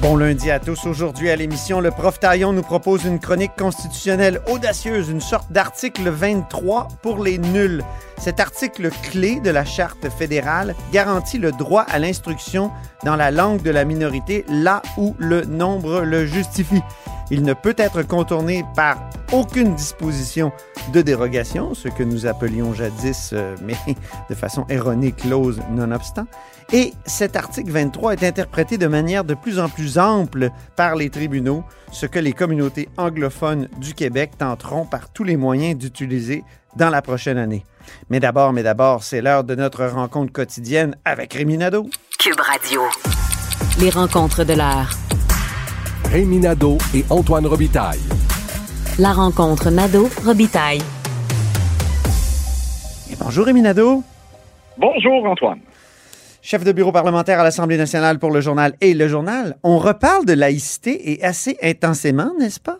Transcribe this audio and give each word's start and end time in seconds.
Bon 0.00 0.16
lundi 0.16 0.50
à 0.50 0.58
tous. 0.58 0.86
Aujourd'hui 0.86 1.30
à 1.30 1.36
l'émission, 1.36 1.80
le 1.80 1.90
prof 1.90 2.18
Taillon 2.18 2.52
nous 2.52 2.62
propose 2.62 3.04
une 3.04 3.20
chronique 3.20 3.52
constitutionnelle 3.56 4.40
audacieuse, 4.50 5.08
une 5.08 5.20
sorte 5.20 5.50
d'article 5.52 6.10
23 6.10 6.88
pour 7.00 7.22
les 7.22 7.38
nuls. 7.38 7.82
Cet 8.18 8.40
article 8.40 8.90
clé 9.10 9.40
de 9.40 9.50
la 9.50 9.64
Charte 9.64 10.08
fédérale 10.10 10.74
garantit 10.92 11.38
le 11.38 11.52
droit 11.52 11.82
à 11.82 11.98
l'instruction 11.98 12.70
dans 13.04 13.16
la 13.16 13.30
langue 13.30 13.62
de 13.62 13.70
la 13.70 13.84
minorité 13.84 14.44
là 14.48 14.82
où 14.98 15.14
le 15.18 15.44
nombre 15.44 16.00
le 16.02 16.26
justifie. 16.26 16.82
Il 17.30 17.42
ne 17.42 17.54
peut 17.54 17.74
être 17.78 18.02
contourné 18.02 18.64
par 18.76 18.98
aucune 19.32 19.74
disposition 19.74 20.52
de 20.92 21.00
dérogation, 21.00 21.72
ce 21.72 21.88
que 21.88 22.02
nous 22.02 22.26
appelions 22.26 22.74
jadis, 22.74 23.30
euh, 23.32 23.56
mais 23.62 23.76
de 24.28 24.34
façon 24.34 24.66
erronée, 24.68 25.12
clause 25.12 25.60
nonobstant. 25.70 26.26
Et 26.72 26.92
cet 27.04 27.36
article 27.36 27.70
23 27.70 28.14
est 28.14 28.24
interprété 28.24 28.78
de 28.78 28.86
manière 28.86 29.24
de 29.24 29.34
plus 29.34 29.58
en 29.58 29.68
plus 29.68 29.98
ample 29.98 30.50
par 30.76 30.96
les 30.96 31.10
tribunaux, 31.10 31.64
ce 31.92 32.06
que 32.06 32.18
les 32.18 32.32
communautés 32.32 32.88
anglophones 32.96 33.68
du 33.78 33.94
Québec 33.94 34.32
tenteront 34.38 34.86
par 34.86 35.12
tous 35.12 35.24
les 35.24 35.36
moyens 35.36 35.76
d'utiliser 35.76 36.42
dans 36.76 36.90
la 36.90 37.02
prochaine 37.02 37.38
année. 37.38 37.64
Mais 38.08 38.18
d'abord, 38.18 38.52
mais 38.52 38.62
d'abord, 38.62 39.02
c'est 39.04 39.20
l'heure 39.20 39.44
de 39.44 39.54
notre 39.54 39.84
rencontre 39.84 40.32
quotidienne 40.32 40.96
avec 41.04 41.34
Rémi 41.34 41.58
Nadeau. 41.58 41.88
Cube 42.18 42.40
Radio. 42.40 42.82
Les 43.78 43.90
rencontres 43.90 44.44
de 44.44 44.54
l'heure. 44.54 44.90
Rémi 46.10 46.38
Nadeau 46.38 46.78
et 46.94 47.04
Antoine 47.10 47.46
Robitaille. 47.46 48.00
La 48.98 49.12
rencontre 49.12 49.70
Nadeau-Robitaille. 49.70 50.82
Et 53.10 53.16
bonjour 53.18 53.46
Rémi 53.46 53.62
Nadeau. 53.62 54.02
Bonjour 54.78 55.26
Antoine. 55.26 55.60
Chef 56.46 56.62
de 56.62 56.72
bureau 56.72 56.92
parlementaire 56.92 57.40
à 57.40 57.42
l'Assemblée 57.42 57.78
nationale 57.78 58.18
pour 58.18 58.30
le 58.30 58.42
journal 58.42 58.74
et 58.82 58.92
le 58.92 59.08
journal. 59.08 59.54
On 59.64 59.78
reparle 59.78 60.26
de 60.26 60.34
laïcité 60.34 61.12
et 61.12 61.24
assez 61.24 61.56
intensément, 61.62 62.34
n'est-ce 62.38 62.60
pas? 62.60 62.76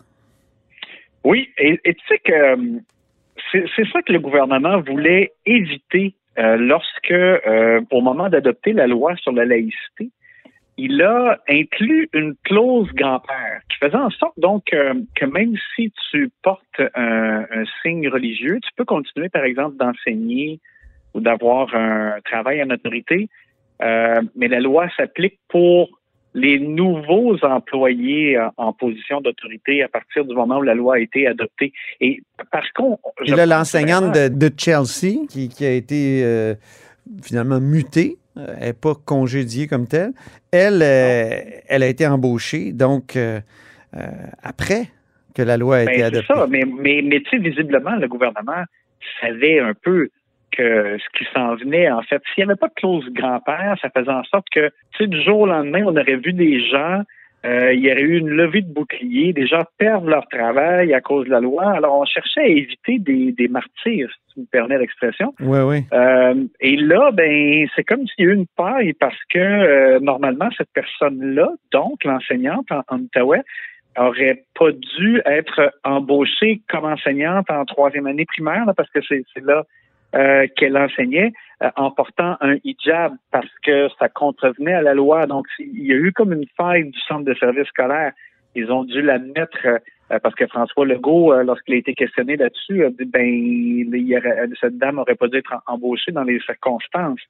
Oui, 1.23 1.49
et, 1.57 1.79
tu 1.83 2.05
sais 2.07 2.19
que 2.19 2.31
euh, 2.31 2.57
c'est 3.51 3.87
ça 3.91 4.03
que 4.03 4.13
le 4.13 4.19
gouvernement 4.19 4.81
voulait 4.81 5.31
éviter 5.47 6.13
euh, 6.37 6.57
lorsque, 6.57 7.09
euh, 7.09 7.81
au 7.89 8.01
moment 8.01 8.29
d'adopter 8.29 8.71
la 8.71 8.85
loi 8.85 9.15
sur 9.15 9.31
la 9.31 9.45
laïcité, 9.45 10.11
il 10.77 11.01
a 11.01 11.39
inclus 11.49 12.07
une 12.13 12.35
clause 12.43 12.91
grand-père 12.93 13.61
qui 13.71 13.77
faisait 13.77 13.97
en 13.97 14.11
sorte 14.11 14.39
donc 14.39 14.65
que 14.65 15.25
même 15.25 15.55
si 15.75 15.91
tu 16.11 16.29
portes 16.43 16.81
un, 16.93 17.45
un 17.49 17.63
signe 17.81 18.09
religieux, 18.09 18.59
tu 18.61 18.69
peux 18.75 18.85
continuer 18.85 19.29
par 19.29 19.43
exemple 19.43 19.77
d'enseigner 19.77 20.59
ou 21.15 21.21
d'avoir 21.21 21.73
un 21.73 22.19
travail 22.25 22.61
en 22.61 22.69
autorité, 22.69 23.29
euh, 23.81 24.21
mais 24.35 24.47
la 24.47 24.59
loi 24.59 24.87
s'applique 24.97 25.39
pour 25.49 25.89
les 26.33 26.59
nouveaux 26.59 27.37
employés 27.45 28.37
en, 28.37 28.51
en 28.57 28.73
position 28.73 29.21
d'autorité 29.21 29.83
à 29.83 29.87
partir 29.87 30.25
du 30.25 30.35
moment 30.35 30.57
où 30.57 30.63
la 30.63 30.73
loi 30.75 30.95
a 30.95 30.99
été 30.99 31.27
adoptée. 31.27 31.71
Et 32.01 32.23
parce 32.51 32.69
qu'on... 32.71 32.99
Et 33.25 33.31
là, 33.31 33.45
l'enseignante 33.45 34.13
de, 34.13 34.27
de 34.27 34.51
Chelsea, 34.57 35.25
qui, 35.29 35.47
qui 35.47 35.65
a 35.65 35.71
été 35.71 36.21
euh, 36.25 36.53
finalement 37.23 37.61
mutée, 37.61 38.17
euh, 38.37 38.53
elle 38.59 38.67
n'est 38.67 38.73
pas 38.73 38.95
congédiée 38.95 39.67
comme 39.67 39.87
telle, 39.87 40.11
elle, 40.51 40.81
euh, 40.81 41.39
elle 41.69 41.83
a 41.83 41.87
été 41.87 42.05
embauchée, 42.05 42.73
donc 42.73 43.15
euh, 43.15 43.39
euh, 43.95 44.01
après 44.43 44.89
que 45.33 45.41
la 45.41 45.55
loi 45.55 45.77
a 45.77 45.83
été 45.83 45.91
Ben, 45.91 45.97
c'est 45.97 46.03
adoptée. 46.03 46.33
ça, 46.33 46.47
mais, 46.49 46.63
mais, 46.65 47.01
mais 47.01 47.21
tu 47.21 47.29
sais, 47.29 47.37
visiblement, 47.37 47.95
le 47.95 48.09
gouvernement 48.09 48.63
savait 49.21 49.59
un 49.59 49.73
peu 49.73 50.09
ce 50.63 51.17
qui 51.17 51.25
s'en 51.33 51.55
venait, 51.55 51.89
en 51.91 52.01
fait, 52.01 52.21
s'il 52.33 52.43
n'y 52.43 52.51
avait 52.51 52.59
pas 52.59 52.67
de 52.67 52.73
clause 52.73 53.07
grand-père, 53.11 53.75
ça 53.81 53.89
faisait 53.89 54.11
en 54.11 54.23
sorte 54.23 54.47
que, 54.53 54.69
tu 54.93 55.03
sais, 55.03 55.07
du 55.07 55.21
jour 55.21 55.41
au 55.41 55.45
lendemain, 55.45 55.83
on 55.85 55.95
aurait 55.95 56.17
vu 56.17 56.33
des 56.33 56.59
gens, 56.67 57.01
euh, 57.45 57.73
il 57.73 57.81
y 57.81 57.91
aurait 57.91 58.01
eu 58.01 58.17
une 58.17 58.29
levée 58.29 58.61
de 58.61 58.73
bouclier, 58.73 59.31
des 59.31 59.45
gens 59.45 59.63
perdent 59.77 60.07
leur 60.07 60.27
travail 60.29 60.93
à 60.93 61.01
cause 61.01 61.25
de 61.25 61.31
la 61.31 61.39
loi. 61.39 61.73
Alors, 61.73 61.99
on 61.99 62.05
cherchait 62.05 62.41
à 62.41 62.47
éviter 62.47 62.97
des, 62.97 63.33
des 63.33 63.47
martyrs, 63.47 64.09
si 64.09 64.33
tu 64.33 64.39
me 64.39 64.45
permets 64.45 64.79
l'expression. 64.79 65.33
Oui, 65.39 65.59
oui. 65.59 65.83
Euh, 65.93 66.43
et 66.59 66.75
là, 66.75 67.11
ben, 67.11 67.67
c'est 67.75 67.83
comme 67.83 68.07
s'il 68.07 68.25
y 68.25 68.27
a 68.27 68.31
eu 68.31 68.35
une 68.35 68.47
paille 68.57 68.93
parce 68.93 69.23
que 69.29 69.37
euh, 69.37 69.99
normalement, 69.99 70.49
cette 70.57 70.71
personne-là, 70.73 71.49
donc 71.71 72.03
l'enseignante 72.03 72.71
en, 72.71 72.81
en 72.87 72.99
Outaouais, 72.99 73.41
aurait 73.97 74.43
pas 74.59 74.71
dû 74.71 75.21
être 75.25 75.71
embauchée 75.83 76.61
comme 76.67 76.85
enseignante 76.85 77.49
en 77.49 77.63
troisième 77.63 78.07
année 78.07 78.25
primaire, 78.25 78.65
là, 78.65 78.73
parce 78.73 78.89
que 78.89 78.99
c'est 79.07 79.23
là 79.43 79.63
euh, 80.15 80.47
qu'elle 80.55 80.77
enseignait 80.77 81.33
euh, 81.61 81.69
en 81.75 81.91
portant 81.91 82.37
un 82.41 82.55
hijab 82.63 83.13
parce 83.31 83.53
que 83.63 83.89
ça 83.99 84.09
contrevenait 84.09 84.73
à 84.73 84.81
la 84.81 84.93
loi. 84.93 85.25
Donc, 85.25 85.45
il 85.59 85.85
y 85.85 85.91
a 85.93 85.95
eu 85.95 86.11
comme 86.11 86.33
une 86.33 86.47
faille 86.57 86.89
du 86.89 86.99
centre 87.01 87.25
de 87.25 87.33
service 87.33 87.67
scolaire. 87.67 88.11
Ils 88.55 88.71
ont 88.71 88.83
dû 88.83 89.01
la 89.01 89.19
mettre 89.19 89.65
euh, 89.65 90.19
parce 90.19 90.35
que 90.35 90.47
François 90.47 90.85
Legault, 90.85 91.33
euh, 91.33 91.43
lorsqu'il 91.43 91.75
a 91.75 91.77
été 91.77 91.93
questionné 91.93 92.37
là-dessus, 92.37 92.85
a 92.85 92.89
dit 92.89 93.05
ben 93.05 93.25
il 93.25 94.15
aurait- 94.17 94.47
cette 94.61 94.77
dame 94.77 94.99
aurait 94.99 95.15
pas 95.15 95.27
dû 95.27 95.37
être 95.37 95.55
embauchée 95.67 96.11
dans 96.11 96.23
les 96.23 96.39
circonstances. 96.41 97.21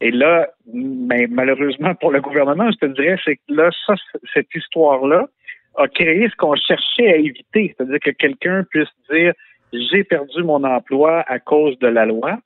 Et 0.00 0.10
là, 0.10 0.48
ben, 0.66 1.28
malheureusement 1.30 1.94
pour 1.94 2.10
le 2.10 2.20
gouvernement, 2.20 2.70
je 2.72 2.78
te 2.78 2.86
dirais, 2.86 3.16
c'est 3.24 3.36
que 3.36 3.42
là, 3.48 3.70
ça, 3.86 3.94
cette 4.34 4.52
histoire-là 4.54 5.26
a 5.76 5.88
créé 5.88 6.28
ce 6.28 6.36
qu'on 6.36 6.54
cherchait 6.56 7.12
à 7.12 7.16
éviter, 7.16 7.74
c'est-à-dire 7.76 8.00
que 8.00 8.10
quelqu'un 8.10 8.64
puisse 8.70 8.90
dire 9.10 9.32
j'ai 9.72 10.04
perdu 10.04 10.42
mon 10.42 10.64
emploi 10.64 11.24
à 11.26 11.38
cause 11.38 11.78
de 11.78 11.88
la 11.88 12.06
loi. 12.06 12.38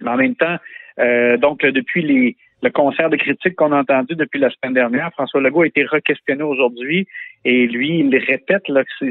Mais 0.00 0.10
en 0.10 0.16
même 0.16 0.34
temps, 0.36 0.56
euh, 0.98 1.36
donc 1.36 1.60
depuis 1.60 2.02
les, 2.02 2.36
le 2.62 2.70
concert 2.70 3.10
de 3.10 3.16
critiques 3.16 3.56
qu'on 3.56 3.72
a 3.72 3.80
entendu 3.80 4.14
depuis 4.14 4.40
la 4.40 4.50
semaine 4.50 4.74
dernière, 4.74 5.10
François 5.12 5.40
Legault 5.40 5.62
a 5.62 5.66
été 5.66 5.84
re-questionné 5.84 6.42
aujourd'hui 6.42 7.06
et 7.44 7.66
lui, 7.66 8.00
il 8.00 8.16
répète 8.16 8.68
là, 8.68 8.82
que 8.84 9.06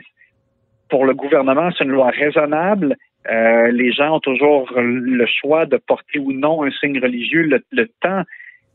pour 0.90 1.06
le 1.06 1.14
gouvernement, 1.14 1.70
c'est 1.78 1.84
une 1.84 1.92
loi 1.92 2.10
raisonnable. 2.10 2.96
Euh, 3.30 3.72
les 3.72 3.92
gens 3.92 4.16
ont 4.16 4.20
toujours 4.20 4.72
le 4.78 5.26
choix 5.26 5.66
de 5.66 5.78
porter 5.78 6.20
ou 6.20 6.32
non 6.32 6.64
un 6.64 6.72
signe 6.72 7.00
religieux 7.00 7.44
le, 7.44 7.62
le 7.72 7.88
temps 8.02 8.24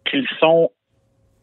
qu'ils 0.04 0.28
sont 0.38 0.70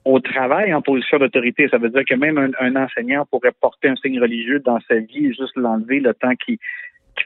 au 0.06 0.20
travail 0.20 0.74
en 0.74 0.82
position 0.82 1.18
d'autorité. 1.18 1.68
Ça 1.70 1.78
veut 1.78 1.90
dire 1.90 2.06
que 2.06 2.16
même 2.16 2.38
un, 2.38 2.52
un 2.60 2.76
enseignant 2.76 3.26
pourrait 3.26 3.54
porter 3.60 3.90
un 3.90 3.96
signe 3.96 4.20
religieux 4.20 4.60
dans 4.60 4.80
sa 4.88 4.96
vie 4.96 5.28
et 5.28 5.34
juste 5.34 5.56
l'enlever 5.56 6.00
le 6.00 6.14
temps 6.14 6.36
qu'il 6.36 6.58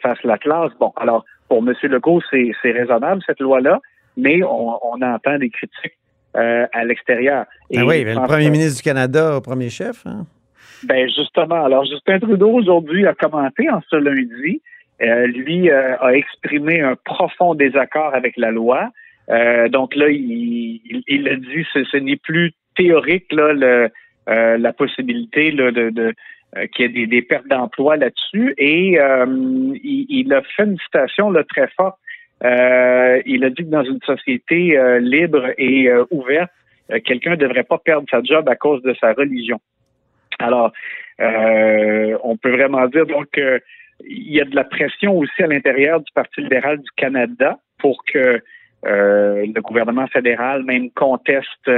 fasse 0.04 0.22
la 0.24 0.38
classe. 0.46 0.72
Bon, 0.80 0.92
alors, 1.04 1.22
pour 1.50 1.60
M. 1.60 1.74
Legault, 1.84 2.22
c'est 2.30 2.72
raisonnable, 2.80 3.22
cette 3.26 3.42
loi-là, 3.48 3.76
mais 4.24 4.38
on, 4.44 4.66
on 4.92 5.02
entend 5.02 5.38
des 5.44 5.50
critiques 5.50 5.98
euh, 6.36 6.66
à 6.80 6.82
l'extérieur. 6.84 7.46
Ah 7.76 7.86
oui, 7.90 8.04
mais 8.06 8.14
le 8.14 8.28
premier 8.34 8.50
ministre 8.50 8.78
du 8.82 8.84
Canada, 8.90 9.40
premier 9.52 9.70
chef. 9.70 9.98
hein? 10.06 10.26
ben 10.84 11.08
justement, 11.08 11.64
alors 11.64 11.86
Justin 11.86 12.20
Trudeau 12.20 12.52
aujourd'hui 12.52 13.08
a 13.08 13.14
commenté 13.14 13.70
en 13.70 13.82
ce 13.90 13.96
lundi. 13.96 14.62
Euh, 15.02 15.28
lui 15.28 15.70
euh, 15.70 15.98
a 16.00 16.14
exprimé 16.14 16.82
un 16.82 16.96
profond 17.04 17.56
désaccord 17.56 18.12
avec 18.14 18.34
la 18.38 18.52
loi. 18.52 18.90
Euh, 19.30 19.70
donc 19.70 19.96
là, 19.96 20.08
il, 20.10 20.82
il, 20.90 21.04
il 21.08 21.28
a 21.28 21.36
dit 21.36 21.66
ce, 21.74 21.84
ce 21.92 21.98
n'est 21.98 22.22
plus 22.30 22.54
théorique 22.76 23.32
là, 23.32 23.54
le, 23.54 23.90
la 24.66 24.74
possibilité 24.74 25.52
là, 25.52 25.72
de, 25.72 25.90
de 25.90 26.14
qu'il 26.72 26.86
y 26.86 26.90
ait 26.90 26.92
des, 26.92 27.08
des 27.08 27.22
pertes 27.22 27.48
d'emploi 27.48 27.98
là-dessus. 27.98 28.54
Et 28.58 29.00
euh, 29.00 29.26
il, 29.84 30.06
il 30.10 30.34
a 30.34 30.42
fait 30.42 30.64
une 30.64 30.78
citation 30.80 31.32
là, 31.32 31.44
très 31.44 31.68
forte. 31.70 31.98
Euh, 32.44 33.22
il 33.26 33.44
a 33.46 33.50
dit 33.50 33.64
que 33.64 33.70
dans 33.70 33.84
une 33.84 34.02
société 34.02 34.78
euh, 34.78 35.00
libre 35.00 35.52
et 35.58 35.88
euh, 35.90 36.04
ouverte, 36.12 36.52
euh, 36.92 37.00
quelqu'un 37.04 37.32
ne 37.32 37.36
devrait 37.38 37.64
pas 37.64 37.78
perdre 37.78 38.08
sa 38.12 38.22
job 38.22 38.50
à 38.50 38.56
cause 38.56 38.82
de 38.84 38.94
sa 39.00 39.14
religion. 39.14 39.60
Alors, 40.40 40.72
euh, 41.22 42.18
on 42.24 42.36
peut 42.36 42.52
vraiment 42.52 42.86
dire 42.88 43.06
donc 43.06 43.38
euh, 43.38 43.60
il 44.06 44.34
y 44.34 44.42
a 44.42 44.46
de 44.46 44.56
la 44.56 44.64
pression 44.66 45.18
aussi 45.18 45.42
à 45.42 45.48
l'intérieur 45.48 46.02
du 46.02 46.12
Parti 46.14 46.42
libéral 46.42 46.80
du 46.80 46.90
Canada 46.98 47.60
pour 47.80 48.04
que 48.04 48.42
euh, 48.86 49.46
le 49.46 49.62
gouvernement 49.62 50.08
fédéral 50.08 50.64
même 50.64 50.90
conteste 50.92 51.72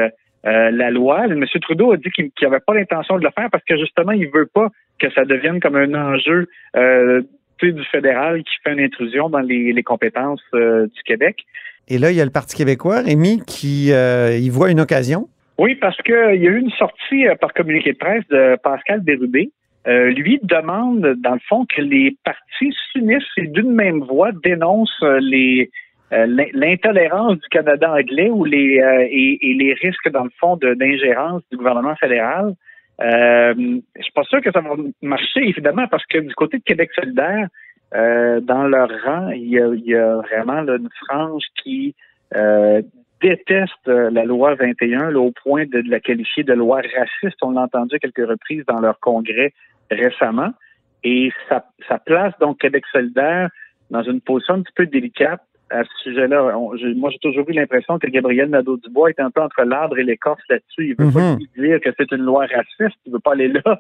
euh, 0.46 0.70
la 0.72 0.92
loi. 0.92 1.26
M. 1.26 1.44
Trudeau 1.62 1.92
a 1.94 1.98
dit 1.98 2.10
qu'il 2.12 2.30
n'avait 2.42 2.60
pas 2.60 2.74
l'intention 2.74 3.18
de 3.18 3.24
le 3.24 3.32
faire 3.32 3.50
parce 3.52 3.64
que 3.64 3.78
justement, 3.78 4.12
il 4.12 4.30
veut 4.30 4.46
pas 4.46 4.70
que 5.00 5.10
ça 5.12 5.26
devienne 5.26 5.60
comme 5.60 5.76
un 5.76 5.94
enjeu 5.94 6.48
euh, 6.76 7.22
du 7.62 7.84
fédéral 7.86 8.44
qui 8.44 8.54
fait 8.64 8.74
une 8.74 8.80
intrusion 8.80 9.30
dans 9.30 9.40
les, 9.40 9.74
les 9.74 9.84
compétences 9.84 10.44
euh, 10.54 10.86
du 10.86 11.04
Québec. 11.04 11.46
Et 11.88 11.98
là, 11.98 12.12
il 12.12 12.18
y 12.18 12.22
a 12.22 12.26
le 12.26 12.32
Parti 12.32 12.56
québécois, 12.56 13.02
Rémi, 13.02 13.42
qui 13.46 13.90
y 13.90 14.50
voit 14.50 14.72
une 14.72 14.80
occasion. 14.80 15.28
Oui, 15.58 15.76
parce 15.76 15.98
qu'il 16.02 16.14
y 16.14 16.48
a 16.48 16.52
eu 16.52 16.60
une 16.60 16.72
sortie 16.72 17.26
par 17.40 17.54
communiqué 17.54 17.94
de 17.94 17.98
presse 17.98 18.28
de 18.30 18.58
Pascal 18.64 19.02
Bérubé. 19.02 19.52
Lui 19.86 20.40
demande, 20.42 21.16
dans 21.20 21.34
le 21.34 21.40
fond, 21.48 21.66
que 21.66 21.82
les 21.82 22.18
partis 22.24 22.76
s'unissent 22.92 23.24
et 23.38 23.48
d'une 23.48 23.72
même 23.72 24.00
voix 24.00 24.32
dénoncent 24.44 25.04
euh, 26.14 26.26
l'intolérance 26.54 27.40
du 27.40 27.48
Canada 27.50 27.92
anglais 27.92 28.30
ou 28.30 28.46
les 28.46 28.80
et, 29.10 29.54
les 29.54 29.74
risques 29.74 30.10
dans 30.10 30.24
le 30.24 30.30
fond 30.40 30.58
d'ingérence 30.58 31.42
du 31.52 31.58
gouvernement 31.58 31.96
fédéral. 31.96 32.54
Euh, 33.02 33.54
je 33.98 34.02
suis 34.02 34.14
pas 34.14 34.24
sûr 34.24 34.42
que 34.42 34.52
ça 34.52 34.62
va 34.62 34.76
marcher 35.02 35.42
évidemment 35.48 35.88
parce 35.88 36.06
que 36.06 36.20
du 36.20 36.34
côté 36.36 36.60
de 36.60 36.64
Québec 36.64 36.92
solidaire, 36.94 37.48
dans 37.92 38.68
leur 38.68 38.90
rang, 39.06 39.30
il 39.30 39.48
y 39.48 39.96
a, 39.96 40.16
vraiment 40.18 40.60
une 40.60 40.90
frange 41.08 41.44
qui 41.64 41.96
euh, 43.88 44.12
la 44.12 44.26
loi 44.26 44.56
21 44.56 45.16
au 45.16 45.32
point 45.32 45.66
de, 45.66 45.82
la 45.90 46.00
qualifier 46.00 46.44
de 46.44 46.54
loi 46.54 46.82
raciste. 46.96 47.38
On 47.42 47.52
l'a 47.52 47.62
entendu 47.62 47.96
à 47.96 48.00
quelques 48.00 48.28
reprises 48.28 48.66
dans 48.68 48.80
leur 48.80 49.00
congrès 49.00 49.54
récemment. 49.90 50.52
Et 51.04 51.32
ça, 51.50 51.66
ça 51.88 52.00
place 52.00 52.34
donc 52.40 52.60
Québec 52.60 52.84
solidaire 52.92 53.50
dans 53.90 54.04
une 54.04 54.22
position 54.22 54.56
un 54.56 54.62
petit 54.62 54.74
peu 54.76 54.86
délicate 54.86 55.42
à 55.70 55.84
ce 55.84 56.04
sujet-là. 56.04 56.58
moi, 56.96 57.10
j'ai 57.12 57.20
toujours 57.20 57.50
eu 57.50 57.54
l'impression 57.54 57.98
que 57.98 58.08
Gabriel 58.08 58.50
Nadeau-Dubois 58.50 59.10
est 59.10 59.20
un 59.20 59.32
peu 59.32 59.42
entre 59.42 59.64
l'arbre 59.64 59.98
et 59.98 60.04
l'écorce 60.04 60.42
là-dessus. 60.50 60.90
Il 60.90 60.96
veut 60.96 61.12
pas 61.12 61.36
mm-hmm. 61.36 61.48
dire 61.58 61.80
que 61.82 61.90
c'est 61.98 62.12
une 62.12 62.24
loi 62.24 62.46
raciste, 62.46 62.98
il 63.06 63.14
veut 63.14 63.20
pas 63.20 63.34
aller 63.34 63.48
là, 63.48 63.80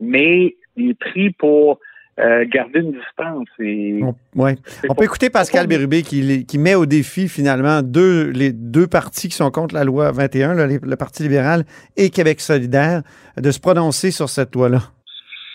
mais 0.00 0.56
il 0.76 0.90
est 0.90 0.98
pris 0.98 1.30
pour 1.30 1.78
euh, 2.18 2.44
garder 2.52 2.80
une 2.80 2.92
distance. 2.92 3.48
Et 3.60 4.00
on, 4.02 4.14
ouais. 4.42 4.56
on 4.88 4.94
peut 4.94 5.04
écouter 5.04 5.30
Pascal 5.30 5.66
Bérubé 5.66 6.02
qui, 6.02 6.44
qui, 6.44 6.58
met 6.58 6.74
au 6.74 6.84
défi 6.84 7.28
finalement 7.28 7.82
deux, 7.82 8.30
les 8.30 8.52
deux 8.52 8.86
partis 8.86 9.28
qui 9.28 9.36
sont 9.36 9.50
contre 9.50 9.74
la 9.74 9.84
loi 9.84 10.10
21, 10.10 10.54
le 10.54 10.96
Parti 10.96 11.22
libéral 11.22 11.64
et 11.96 12.10
Québec 12.10 12.40
solidaire, 12.40 13.02
de 13.36 13.50
se 13.50 13.60
prononcer 13.60 14.10
sur 14.10 14.28
cette 14.28 14.54
loi-là. 14.54 14.80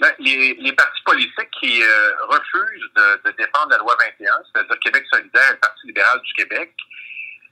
Ben, 0.02 0.12
les, 0.20 0.74
partis 0.74 1.02
politiques 1.04 1.52
qui 1.60 1.82
euh, 1.82 2.12
refusent 2.28 2.92
de, 2.96 3.32
défendre 3.32 3.70
la 3.70 3.78
loi 3.78 3.96
21, 4.20 4.34
c'est-à-dire 4.54 4.80
Québec 4.80 5.04
solidaire 5.12 5.50
et 5.50 5.54
le 5.54 5.60
Parti 5.60 5.88
libéral 5.88 6.20
du 6.22 6.34
Québec, 6.34 6.74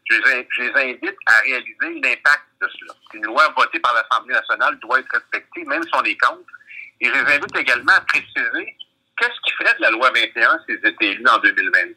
je 0.10 0.16
les, 0.16 0.48
je 0.50 0.62
les 0.64 0.92
invite 0.92 1.18
à 1.28 1.36
réaliser 1.46 2.02
l'impact 2.02 2.44
de 2.62 2.68
cela. 2.68 2.94
Une 3.14 3.26
loi 3.26 3.44
votée 3.56 3.80
par 3.80 3.94
l'Assemblée 3.94 4.34
nationale 4.34 4.78
doit 4.80 5.00
être 5.00 5.12
respectée, 5.12 5.64
même 5.66 5.84
si 5.84 5.90
on 5.94 6.04
est 6.04 6.18
contre. 6.18 6.52
Et 7.00 7.08
je 7.08 7.14
les 7.14 7.34
invite 7.36 7.56
également 7.56 7.94
à 7.94 8.02
préciser 8.02 8.78
Qu'est-ce 9.20 9.40
qui 9.46 9.54
ferait 9.54 9.76
de 9.78 9.82
la 9.82 9.92
loi 9.92 10.12
21 10.12 10.60
s'ils 10.66 10.86
étaient 10.86 11.06
élus 11.06 11.26
en 11.28 11.40
2022? 11.40 11.94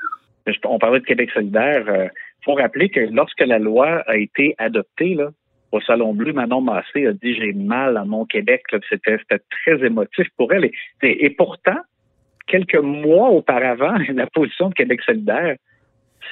On 0.65 0.79
parlait 0.79 1.01
de 1.01 1.05
Québec 1.05 1.31
solidaire. 1.33 1.83
Il 1.87 1.91
euh, 1.91 2.09
faut 2.45 2.55
rappeler 2.55 2.91
que 2.91 3.01
lorsque 3.01 3.41
la 3.41 3.59
loi 3.59 4.03
a 4.07 4.17
été 4.17 4.55
adoptée, 4.59 5.15
là, 5.15 5.31
au 5.77 5.81
Salon 5.81 6.15
Bleu, 6.15 6.33
Manon 6.33 6.61
Massé 6.61 7.07
a 7.07 7.13
dit 7.13 7.35
j'ai 7.35 7.53
mal 7.53 7.97
à 7.97 8.05
mon 8.05 8.25
Québec. 8.25 8.63
C'était 8.89 9.19
très 9.19 9.85
émotif 9.85 10.27
pour 10.37 10.53
elle. 10.53 10.71
Et, 11.03 11.31
pourtant, 11.31 11.79
quelques 12.47 12.81
mois 12.81 13.29
auparavant, 13.31 13.97
la 14.15 14.27
position 14.27 14.69
de 14.71 14.75
Québec 14.75 15.01
solidaire, 15.03 15.57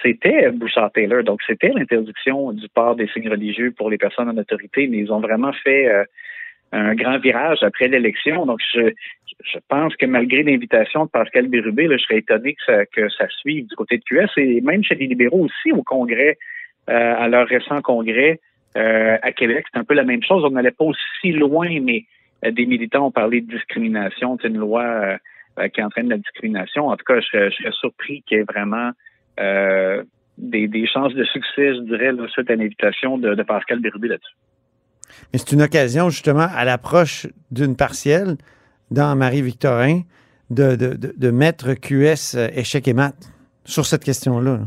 c'était 0.02 0.50
Bouchard-Taylor. 0.50 1.22
Donc, 1.22 1.40
c'était 1.46 1.68
l'interdiction 1.68 2.52
du 2.52 2.68
port 2.68 2.96
des 2.96 3.08
signes 3.08 3.30
religieux 3.30 3.72
pour 3.76 3.90
les 3.90 3.98
personnes 3.98 4.28
en 4.28 4.36
autorité, 4.36 4.88
mais 4.88 4.98
ils 4.98 5.12
ont 5.12 5.20
vraiment 5.20 5.52
fait 5.52 5.88
euh, 5.88 6.04
un 6.72 6.94
grand 6.94 7.18
virage 7.18 7.62
après 7.62 7.88
l'élection. 7.88 8.46
Donc, 8.46 8.60
je, 8.74 8.90
pense 9.68 9.94
que 9.96 10.06
malgré 10.06 10.42
l'invitation 10.42 11.04
de 11.04 11.10
Pascal 11.10 11.48
Bérubé, 11.48 11.88
je 11.90 11.98
serais 11.98 12.18
étonné 12.18 12.54
que 12.54 12.64
ça, 12.64 12.86
que 12.86 13.08
ça 13.10 13.28
suive 13.28 13.66
du 13.66 13.74
côté 13.76 13.98
de 13.98 14.02
QS 14.04 14.30
et 14.36 14.60
même 14.60 14.82
chez 14.82 14.94
les 14.94 15.06
libéraux 15.06 15.44
aussi 15.44 15.72
au 15.72 15.82
Congrès, 15.82 16.38
euh, 16.90 17.14
à 17.16 17.28
leur 17.28 17.46
récent 17.46 17.80
congrès 17.80 18.40
euh, 18.76 19.16
à 19.22 19.32
Québec. 19.32 19.66
C'est 19.72 19.78
un 19.78 19.84
peu 19.84 19.94
la 19.94 20.04
même 20.04 20.22
chose. 20.22 20.44
On 20.44 20.50
n'allait 20.50 20.70
pas 20.70 20.84
aussi 20.84 21.32
loin, 21.32 21.68
mais 21.80 22.04
euh, 22.44 22.50
des 22.50 22.66
militants 22.66 23.06
ont 23.06 23.10
parlé 23.10 23.40
de 23.40 23.50
discrimination. 23.50 24.38
C'est 24.40 24.48
une 24.48 24.58
loi 24.58 25.18
qui 25.72 25.80
entraîne 25.80 26.08
la 26.08 26.16
discrimination. 26.16 26.88
En 26.88 26.96
tout 26.96 27.04
cas, 27.04 27.20
je 27.20 27.26
serais, 27.28 27.70
surpris 27.70 28.22
qu'il 28.26 28.38
y 28.38 28.40
ait 28.40 28.44
vraiment 28.44 28.90
des, 30.38 30.86
chances 30.92 31.14
de 31.14 31.24
succès, 31.24 31.74
je 31.74 31.80
dirais, 31.82 32.12
là, 32.12 32.26
suite 32.28 32.50
à 32.50 32.56
l'invitation 32.56 33.18
de, 33.18 33.40
Pascal 33.42 33.80
Bérubé 33.80 34.08
là-dessus. 34.08 34.34
Mais 35.32 35.38
c'est 35.38 35.52
une 35.52 35.62
occasion, 35.62 36.10
justement, 36.10 36.48
à 36.54 36.64
l'approche 36.64 37.26
d'une 37.50 37.76
partielle, 37.76 38.36
dans 38.90 39.14
Marie-Victorin 39.16 40.02
de, 40.50 41.30
mettre 41.30 41.74
QS 41.74 42.36
euh, 42.36 42.48
échec 42.54 42.86
et 42.88 42.92
mat 42.92 43.14
sur 43.64 43.86
cette 43.86 44.04
question-là. 44.04 44.60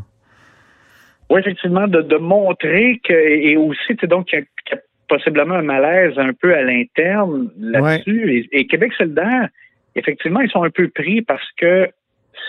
Oui, 1.29 1.39
effectivement, 1.39 1.87
de, 1.87 2.01
de 2.01 2.15
montrer 2.17 3.01
que, 3.03 3.13
et 3.13 3.57
aussi, 3.57 3.95
donc, 4.03 4.27
qu'il 4.27 4.39
y, 4.39 4.73
a 4.73 4.77
possiblement 5.07 5.55
un 5.55 5.61
malaise 5.61 6.17
un 6.17 6.33
peu 6.33 6.53
à 6.53 6.61
l'interne 6.61 7.49
là-dessus. 7.59 8.47
Et, 8.51 8.67
Québec 8.67 8.93
solidaire, 8.93 9.49
effectivement, 9.95 10.41
ils 10.41 10.49
sont 10.49 10.63
un 10.63 10.69
peu 10.69 10.89
pris 10.89 11.21
parce 11.21 11.49
que 11.57 11.89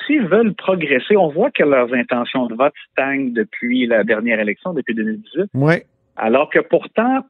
s'ils 0.07 0.27
veulent 0.27 0.55
progresser, 0.55 1.17
on 1.17 1.29
voit 1.29 1.51
que 1.51 1.63
leurs 1.63 1.93
intentions 1.93 2.47
de 2.47 2.55
vote 2.55 2.75
stagnent 2.93 3.33
depuis 3.33 3.87
la 3.87 4.05
dernière 4.05 4.41
élection, 4.41 4.73
depuis 4.75 4.95
2018. 4.95 5.51
Oui. 5.55 5.75
Alors 6.17 6.51
que 6.51 6.59
pourtant, 6.59 7.25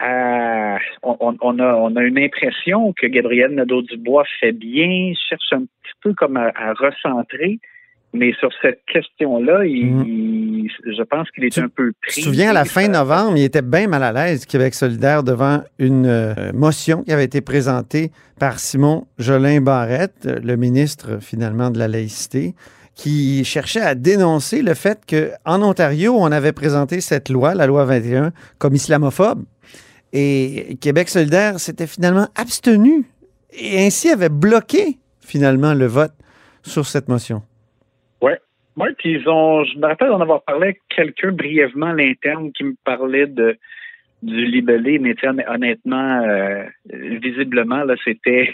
on, 0.00 1.58
a, 1.58 1.74
on 1.74 1.96
a 1.96 2.02
une 2.02 2.18
impression 2.18 2.92
que 2.92 3.06
Gabriel 3.06 3.52
Nadeau-Dubois 3.52 4.24
fait 4.40 4.52
bien, 4.52 5.12
cherche 5.28 5.52
un 5.52 5.60
petit 5.60 5.94
peu 6.02 6.14
comme 6.14 6.36
à, 6.36 6.72
recentrer, 6.74 7.58
mais 8.14 8.32
sur 8.40 8.48
cette 8.62 8.80
question-là, 8.92 9.64
mm. 9.64 10.66
je 10.86 11.02
pense 11.02 11.30
qu'il 11.30 11.44
est 11.44 11.58
un 11.58 11.68
peu 11.68 11.92
pris. 12.00 12.14
Tu 12.14 12.20
te 12.20 12.24
souviens, 12.26 12.50
à 12.50 12.52
la 12.52 12.64
fin 12.64 12.88
novembre, 12.88 13.36
il 13.36 13.44
était 13.44 13.62
bien 13.62 13.86
mal 13.86 14.02
à 14.02 14.12
l'aise, 14.12 14.46
Québec 14.46 14.74
solidaire, 14.74 15.22
devant 15.22 15.62
une 15.78 16.06
euh, 16.06 16.52
motion 16.54 17.02
qui 17.02 17.12
avait 17.12 17.24
été 17.24 17.40
présentée 17.40 18.10
par 18.38 18.60
Simon 18.60 19.06
Jolin 19.18 19.60
Barrette, 19.60 20.26
le 20.42 20.56
ministre 20.56 21.18
finalement 21.20 21.70
de 21.70 21.78
la 21.78 21.88
laïcité, 21.88 22.54
qui 22.94 23.44
cherchait 23.44 23.80
à 23.80 23.94
dénoncer 23.94 24.62
le 24.62 24.74
fait 24.74 25.00
qu'en 25.08 25.62
Ontario, 25.62 26.16
on 26.18 26.32
avait 26.32 26.52
présenté 26.52 27.00
cette 27.00 27.28
loi, 27.28 27.54
la 27.54 27.66
loi 27.66 27.84
21, 27.84 28.32
comme 28.58 28.74
islamophobe. 28.74 29.44
Et 30.12 30.78
Québec 30.80 31.08
solidaire 31.08 31.60
s'était 31.60 31.86
finalement 31.86 32.28
abstenu 32.34 33.04
et 33.52 33.86
ainsi 33.86 34.08
avait 34.08 34.30
bloqué 34.30 34.98
finalement 35.20 35.74
le 35.74 35.86
vote 35.86 36.14
sur 36.62 36.86
cette 36.86 37.08
motion. 37.08 37.42
Oui. 38.22 38.32
Oui, 38.76 38.88
ils 39.04 39.28
ont, 39.28 39.64
je 39.64 39.76
me 39.78 39.86
rappelle 39.86 40.08
d'en 40.08 40.20
avoir 40.20 40.42
parlé 40.42 40.68
avec 40.68 40.80
quelqu'un 40.88 41.32
brièvement 41.32 41.86
à 41.86 41.94
l'interne 41.94 42.52
qui 42.52 42.64
me 42.64 42.74
parlait 42.84 43.26
de 43.26 43.58
du 44.20 44.46
libellé, 44.46 44.98
mais 44.98 45.14
honnêtement, 45.48 46.22
euh, 46.22 46.64
visiblement, 46.86 47.84
là, 47.84 47.94
c'était 48.04 48.52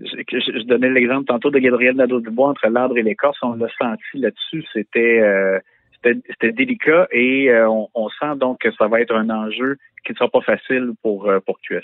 je, 0.00 0.66
donnais 0.66 0.90
l'exemple 0.90 1.26
tantôt 1.26 1.50
de 1.50 1.58
Gabriel 1.58 1.96
Nadeau-Dubois 1.96 2.50
entre 2.50 2.68
l'arbre 2.68 2.98
et 2.98 3.02
l'écorce, 3.02 3.38
on 3.42 3.54
l'a 3.54 3.68
senti 3.78 4.02
là-dessus, 4.18 4.64
c'était 4.72 5.20
euh, 5.20 5.58
c'était 6.02 6.52
délicat 6.52 7.08
et 7.10 7.50
euh, 7.50 7.68
on, 7.68 8.08
sent 8.10 8.36
donc 8.36 8.60
que 8.60 8.70
ça 8.72 8.86
va 8.86 9.00
être 9.00 9.14
un 9.14 9.30
enjeu 9.30 9.76
qui 10.04 10.12
ne 10.12 10.16
sera 10.16 10.28
pas 10.28 10.42
facile 10.42 10.92
pour, 11.02 11.28
euh, 11.28 11.40
pour 11.40 11.58
QS. 11.60 11.82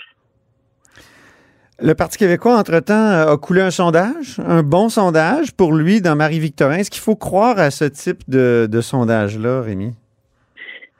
Le 1.81 1.95
Parti 1.95 2.19
québécois, 2.19 2.55
entre-temps, 2.55 3.31
a 3.33 3.37
coulé 3.37 3.61
un 3.61 3.71
sondage, 3.71 4.39
un 4.45 4.61
bon 4.61 4.89
sondage 4.89 5.55
pour 5.55 5.73
lui 5.73 6.01
dans 6.01 6.15
Marie-Victorin. 6.15 6.75
Est-ce 6.75 6.91
qu'il 6.91 7.01
faut 7.01 7.15
croire 7.15 7.57
à 7.57 7.71
ce 7.71 7.85
type 7.85 8.29
de, 8.29 8.69
sondage-là, 8.79 9.61
Rémi? 9.61 9.91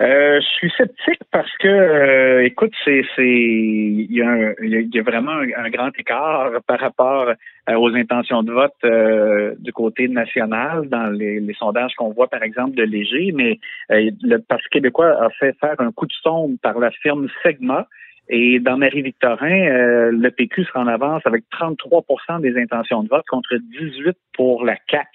Euh, 0.02 0.42
je 0.42 0.46
suis 0.46 0.74
sceptique 0.76 1.22
parce 1.32 1.52
que, 1.60 1.68
euh, 1.68 2.44
écoute, 2.44 2.74
c'est, 2.84 3.04
il 3.18 4.12
y, 4.12 4.24
a 4.24 4.54
y, 4.62 5.00
a 5.00 5.04
vraiment 5.04 5.32
un, 5.32 5.70
grand 5.70 5.92
écart 5.98 6.50
par 6.66 6.80
rapport 6.80 7.30
euh, 7.30 7.76
aux 7.76 7.96
intentions 7.96 8.42
de 8.42 8.52
vote 8.52 9.60
du 9.60 9.72
côté 9.72 10.08
national 10.08 10.90
dans 10.90 11.08
les, 11.08 11.40
les 11.40 11.54
sondages 11.54 11.94
qu'on 11.96 12.10
voit, 12.10 12.28
par 12.28 12.42
exemple, 12.42 12.76
de 12.76 12.84
Léger. 12.84 13.32
Mais 13.32 13.60
le 13.90 14.38
Parti 14.40 14.68
québécois 14.72 15.24
a 15.24 15.30
fait 15.30 15.56
faire 15.62 15.76
un 15.80 15.92
coup 15.92 16.08
de 16.08 16.14
sonde 16.24 16.58
par 16.62 16.80
la 16.80 16.90
firme 16.90 17.28
Segma. 17.44 17.88
Et 18.30 18.60
dans 18.60 18.78
Marie-Victorin, 18.78 20.10
le 20.12 20.30
PQ 20.30 20.64
sera 20.64 20.80
en 20.80 20.88
avance 20.88 21.22
avec 21.26 21.44
33% 21.52 22.42
des 22.42 22.58
intentions 22.58 23.04
de 23.04 23.10
vote 23.10 23.26
contre 23.28 23.56
18 23.58 24.18
pour 24.34 24.64
la 24.64 24.78
CAC. 24.88 25.08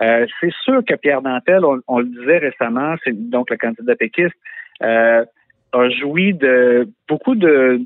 Euh, 0.00 0.26
c'est 0.40 0.52
sûr 0.64 0.82
que 0.84 0.94
Pierre 0.94 1.22
Dantel, 1.22 1.62
on, 1.64 1.98
le 1.98 2.06
disait 2.06 2.38
récemment, 2.38 2.94
c'est 3.04 3.12
donc 3.30 3.50
le 3.50 3.56
candidat 3.56 3.96
péquiste, 3.96 4.34
euh, 4.82 5.24
a 5.72 5.90
joui 5.90 6.34
de 6.34 6.88
beaucoup 7.08 7.34
de 7.34 7.80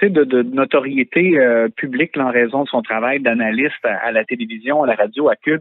de, 0.00 0.22
de 0.22 0.42
notoriété 0.42 1.40
euh, 1.40 1.68
publique 1.68 2.16
en 2.16 2.30
raison 2.30 2.62
de 2.62 2.68
son 2.68 2.82
travail 2.82 3.18
d'analyste 3.18 3.84
à, 3.84 4.12
la 4.12 4.24
télévision, 4.24 4.84
à 4.84 4.86
la 4.86 4.94
radio, 4.94 5.28
à 5.28 5.34
Cube. 5.34 5.60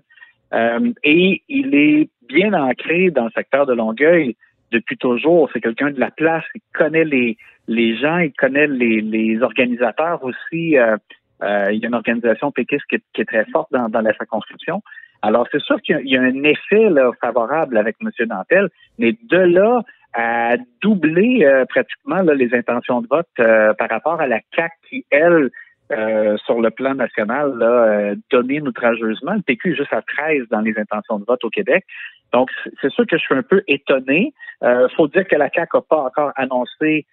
et 1.04 1.42
il 1.50 1.74
est 1.74 2.10
bien 2.30 2.54
ancré 2.54 3.10
dans 3.10 3.26
le 3.26 3.32
secteur 3.32 3.66
de 3.66 3.74
Longueuil 3.74 4.36
depuis 4.72 4.96
toujours. 4.96 5.50
C'est 5.52 5.62
quelqu'un 5.62 5.90
de 5.90 6.00
la 6.00 6.12
place. 6.12 6.44
Il 6.54 6.62
connaît 6.72 7.04
les, 7.04 7.36
les 7.68 7.98
gens, 7.98 8.18
il 8.18 8.34
connaît 8.34 8.68
les, 8.68 9.02
les 9.02 9.42
organisateurs 9.42 10.24
aussi. 10.24 10.76
il 10.76 10.76
y 10.76 10.78
a 10.78 11.70
une 11.72 11.96
organisation 11.96 12.52
péquiste 12.52 12.86
qui 12.90 13.22
est, 13.22 13.26
très 13.26 13.46
forte 13.46 13.72
dans, 13.72 13.90
dans 13.90 14.02
la 14.02 14.14
circonscription. 14.14 14.82
Alors, 15.22 15.48
c'est 15.52 15.62
sûr 15.62 15.82
qu'il 15.82 16.00
y, 16.08 16.18
a 16.18 16.22
un 16.22 16.44
effet 16.44 16.90
favorable 17.22 17.78
avec 17.78 17.98
M. 18.02 18.10
Dantel, 18.28 18.70
mais 19.00 19.18
de 19.30 19.38
là 19.38 19.82
à 20.14 20.58
doubler 20.82 21.46
euh, 21.46 21.66
pratiquement 21.66 22.22
les 22.22 22.54
intentions 22.56 23.02
de 23.02 23.08
vote 23.08 23.28
euh, 23.40 23.74
par 23.74 23.90
rapport 23.90 24.20
à 24.20 24.28
la 24.28 24.40
CAC 24.52 24.72
qui, 24.90 25.06
elle, 25.12 25.50
euh, 25.92 26.38
sur 26.46 26.60
le 26.60 26.72
plan 26.72 26.96
national, 26.96 27.54
là, 27.58 28.14
domine 28.32 28.68
outrageusement. 28.68 29.34
Le 29.34 29.42
PQ 29.42 29.74
est 29.74 29.76
juste 29.76 29.94
à 29.94 30.02
13 30.02 30.48
dans 30.50 30.62
les 30.62 30.78
intentions 30.78 31.20
de 31.20 31.26
vote 31.26 31.44
au 31.44 31.50
Québec. 31.50 31.86
Donc, 32.34 32.50
c'est 32.82 32.92
sûr 32.92 33.06
que 33.06 33.18
je 33.18 33.22
suis 33.22 33.36
un 33.36 33.44
peu 33.44 33.64
étonné. 33.68 34.34
Euh, 34.64 34.88
faut 34.96 35.08
dire 35.08 35.28
que 35.28 35.36
la 35.36 35.50
CAQ 35.54 35.78
n'a 35.78 35.82
pas 35.82 36.02
encore 36.04 36.32
annoncé 36.36 37.06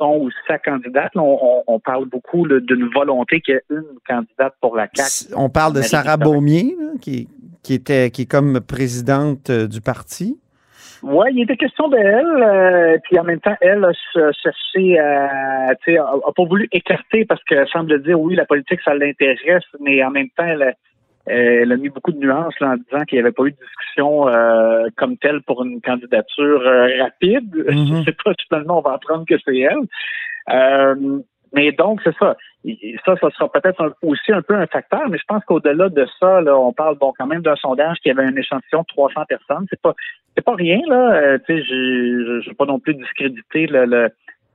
son 0.00 0.18
ou 0.22 0.30
sa 0.48 0.58
candidate. 0.58 1.12
On, 1.14 1.62
on, 1.66 1.78
parle 1.78 2.06
beaucoup 2.06 2.48
d'une 2.48 2.88
volonté 2.92 3.40
qu'il 3.40 3.54
y 3.54 3.56
ait 3.56 3.62
une 3.70 3.84
candidate 4.08 4.54
pour 4.60 4.76
la 4.76 4.88
CAQ. 4.92 5.34
On 5.36 5.50
parle 5.50 5.74
de 5.74 5.82
Sarah 5.82 6.16
Beaumier, 6.16 6.74
là, 6.78 6.92
qui, 7.00 7.28
qui, 7.62 7.74
était, 7.74 8.10
qui 8.10 8.22
est 8.22 8.30
comme 8.30 8.60
présidente 8.60 9.50
euh, 9.50 9.66
du 9.66 9.80
parti. 9.80 10.38
Oui, 11.02 11.28
il 11.32 11.42
était 11.42 11.56
question 11.56 11.88
d'elle, 11.88 12.26
euh, 12.26 12.98
puis 13.04 13.18
en 13.18 13.24
même 13.24 13.40
temps, 13.40 13.56
elle 13.62 13.82
a 13.84 13.92
cherché 14.14 14.98
à, 14.98 15.74
tu 15.82 15.92
sais, 15.92 15.98
a, 15.98 16.32
pas 16.36 16.44
voulu 16.44 16.68
écarter 16.72 17.24
parce 17.24 17.42
qu'elle 17.44 17.66
semble 17.68 18.02
dire 18.02 18.20
oui, 18.20 18.34
la 18.34 18.44
politique, 18.44 18.80
ça 18.84 18.94
l'intéresse, 18.94 19.64
mais 19.80 20.04
en 20.04 20.10
même 20.10 20.28
temps, 20.36 20.44
elle, 20.44 20.74
elle 21.30 21.72
a 21.72 21.76
mis 21.76 21.88
beaucoup 21.88 22.12
de 22.12 22.18
nuances 22.18 22.58
là, 22.60 22.70
en 22.70 22.76
disant 22.76 23.04
qu'il 23.04 23.16
n'y 23.16 23.20
avait 23.20 23.32
pas 23.32 23.44
eu 23.44 23.52
de 23.52 23.56
discussion 23.56 24.28
euh, 24.28 24.86
comme 24.96 25.16
telle 25.16 25.42
pour 25.42 25.64
une 25.64 25.80
candidature 25.80 26.62
euh, 26.66 27.02
rapide. 27.02 27.50
Je 27.68 27.94
ne 27.94 28.04
sais 28.04 28.16
pas, 28.24 28.32
finalement, 28.48 28.78
on 28.78 28.82
va 28.82 28.94
apprendre 28.94 29.24
que 29.26 29.36
c'est 29.44 29.58
elle. 29.58 29.86
Euh, 30.50 31.20
mais 31.52 31.72
donc, 31.72 32.00
c'est 32.04 32.14
ça. 32.16 32.36
Ça, 33.04 33.16
ça 33.16 33.30
sera 33.30 33.50
peut-être 33.50 33.96
aussi 34.02 34.32
un 34.32 34.42
peu 34.42 34.54
un 34.54 34.66
facteur, 34.66 35.08
mais 35.08 35.16
je 35.16 35.24
pense 35.26 35.42
qu'au-delà 35.44 35.88
de 35.88 36.06
ça, 36.20 36.42
là, 36.42 36.56
on 36.56 36.74
parle 36.74 36.98
bon 36.98 37.12
quand 37.18 37.26
même 37.26 37.40
d'un 37.40 37.56
sondage 37.56 37.96
qui 38.02 38.10
avait 38.10 38.22
un 38.22 38.36
échantillon 38.36 38.82
de 38.82 38.86
300 38.88 39.22
personnes. 39.26 39.66
C'est 39.70 39.80
pas 39.80 39.94
c'est 40.36 40.44
pas 40.44 40.54
rien, 40.54 40.80
là. 40.86 41.38
tu 41.38 41.44
sais, 41.46 41.64
je 41.64 41.74
ne 41.74 42.44
vais 42.44 42.54
pas 42.54 42.66
non 42.66 42.78
plus 42.78 42.94
discréditer 42.94 43.66
le 43.66 44.10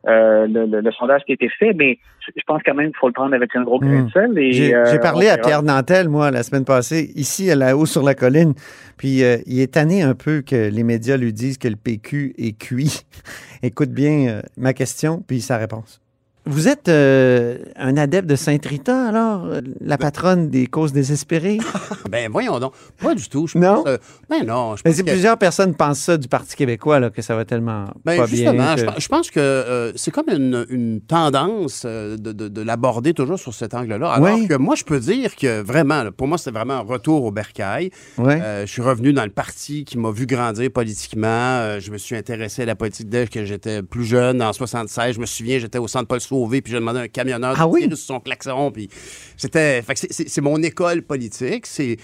euh, 0.08 0.46
le, 0.48 0.92
sondage 0.92 1.24
qui 1.26 1.32
a 1.32 1.36
été 1.36 1.50
fait, 1.50 1.74
mais 1.74 1.98
je 2.28 2.42
pense 2.46 2.62
quand 2.64 2.76
même 2.76 2.88
qu'il 2.88 2.98
faut 2.98 3.08
le 3.08 3.14
prendre 3.14 3.34
avec 3.34 3.56
un 3.56 3.64
gros 3.64 3.80
grain 3.80 4.04
de 4.04 4.28
hmm. 4.28 4.52
J'ai 4.52 4.76
euh, 4.76 4.98
parlé 5.00 5.30
à 5.30 5.38
Pierre 5.38 5.64
Nantel, 5.64 6.10
moi, 6.10 6.30
la 6.32 6.44
semaine 6.44 6.66
passée, 6.66 7.12
ici, 7.16 7.50
à 7.50 7.56
la 7.56 7.76
haut 7.76 7.86
sur 7.86 8.04
la 8.04 8.14
colline, 8.14 8.54
puis 8.98 9.24
euh, 9.24 9.38
il 9.48 9.60
est 9.60 9.74
tanné 9.74 10.04
un 10.04 10.14
peu 10.14 10.42
que 10.42 10.70
les 10.70 10.84
médias 10.84 11.18
lui 11.18 11.34
disent 11.34 11.58
que 11.58 11.68
le 11.68 11.76
PQ 11.76 12.36
est 12.38 12.58
cuit. 12.58 13.02
Écoute 13.64 13.90
bien 13.90 14.42
ma 14.58 14.74
question, 14.74 15.24
puis 15.28 15.42
sa 15.42 15.58
réponse. 15.58 16.05
Vous 16.48 16.68
êtes 16.68 16.90
euh, 16.90 17.58
un 17.76 17.98
adepte 17.98 18.30
de 18.30 18.36
Sainte-Rita, 18.36 19.08
alors, 19.08 19.46
euh, 19.46 19.62
la 19.82 19.98
patronne 19.98 20.50
des 20.50 20.68
causes 20.68 20.94
désespérées? 20.94 21.58
ben, 22.10 22.30
voyons 22.32 22.60
donc. 22.60 22.74
Pas 23.02 23.16
du 23.16 23.28
tout. 23.28 23.48
Je 23.48 23.58
non? 23.58 23.84
Pense, 23.84 23.98
ben 24.30 24.46
non. 24.46 24.76
Je 24.76 24.84
Plusieurs 24.84 25.40
personnes 25.40 25.74
pensent 25.74 26.02
ça 26.02 26.18
du 26.18 26.28
Parti 26.28 26.56
québécois, 26.56 27.00
là, 27.00 27.10
que 27.10 27.24
ça 27.24 27.36
va 27.36 27.46
tellement 27.46 27.86
ben, 28.04 28.18
pas 28.18 28.28
bien. 28.28 28.76
Je, 28.76 29.08
pense 29.08 29.32
que 29.32 29.40
euh, 29.40 29.92
c'est 29.96 30.12
comme 30.12 30.30
une, 30.30 31.02
tendance 31.08 31.84
de, 31.84 32.16
de, 32.16 32.62
l'aborder 32.62 33.16
toujours 33.16 33.40
sur 33.40 33.54
cet 33.54 33.74
angle-là. 33.74 34.12
Alors 34.12 34.48
que 34.48 34.56
moi, 34.56 34.76
je 34.76 34.84
peux 34.84 35.00
dire 35.00 35.36
que 35.36 35.64
vraiment, 35.64 36.04
pour 36.16 36.28
moi, 36.28 36.38
c'est 36.38 36.52
vraiment 36.52 36.76
un 36.76 36.82
retour 36.82 37.24
au 37.24 37.32
bercail. 37.32 37.90
je 38.20 38.66
suis 38.68 38.84
revenu 38.84 39.14
dans 39.14 39.26
le 39.26 39.32
parti 39.32 39.84
qui 39.84 39.98
m'a 39.98 40.12
vu 40.12 40.28
grandir 40.28 40.70
politiquement. 40.72 41.80
je 41.80 41.92
me 41.92 41.98
suis 41.98 42.16
intéressé 42.16 42.62
à 42.62 42.66
la 42.66 42.76
politique 42.76 43.10
dès 43.10 43.26
que 43.26 43.46
j'étais 43.46 43.82
plus 43.82 44.06
jeune, 44.06 44.44
en 44.44 44.54
76. 44.54 45.16
Je 45.16 45.20
me 45.20 45.26
souviens, 45.26 45.58
j'étais 45.58 45.80
au 45.80 45.88
centre 45.88 46.08
Paul 46.08 46.22
puis 46.62 46.72
j'ai 46.72 46.80
demandé 46.80 47.00
à 47.00 47.04
un 47.04 47.08
camionneur 47.08 47.56
ah, 47.58 47.68
oui? 47.68 47.84
sur 47.88 47.98
son 47.98 48.20
klaxon, 48.20 48.72
puis 48.72 48.90
c'était... 49.38 49.82
c'est 49.94 50.42
mon 50.42 50.62
école 50.62 51.02
politique, 51.02 51.66
c'est... 51.66 51.98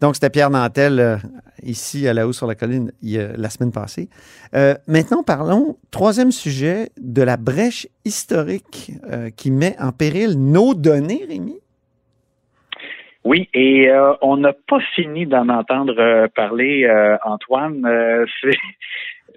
Donc, 0.00 0.14
c'était 0.14 0.30
Pierre 0.30 0.50
Nantel, 0.50 0.98
euh, 0.98 1.16
ici 1.62 2.08
à 2.08 2.14
la 2.14 2.26
haut 2.26 2.32
sur 2.32 2.46
la 2.46 2.54
colline, 2.54 2.90
la 3.02 3.50
semaine 3.50 3.70
passée. 3.70 4.08
Euh, 4.54 4.74
maintenant, 4.88 5.22
parlons, 5.22 5.76
troisième 5.90 6.32
sujet, 6.32 6.88
de 6.98 7.22
la 7.22 7.36
brèche 7.36 7.86
historique 8.06 8.92
euh, 9.10 9.28
qui 9.28 9.50
met 9.50 9.76
en 9.78 9.92
péril 9.92 10.38
nos 10.38 10.72
données, 10.72 11.26
Rémi. 11.28 11.56
Oui, 13.24 13.50
et 13.52 13.90
on 14.22 14.38
n'a 14.38 14.54
pas 14.54 14.80
fini 14.94 15.26
d'en 15.26 15.50
entendre 15.50 16.28
parler, 16.28 16.88
Antoine. 17.22 17.86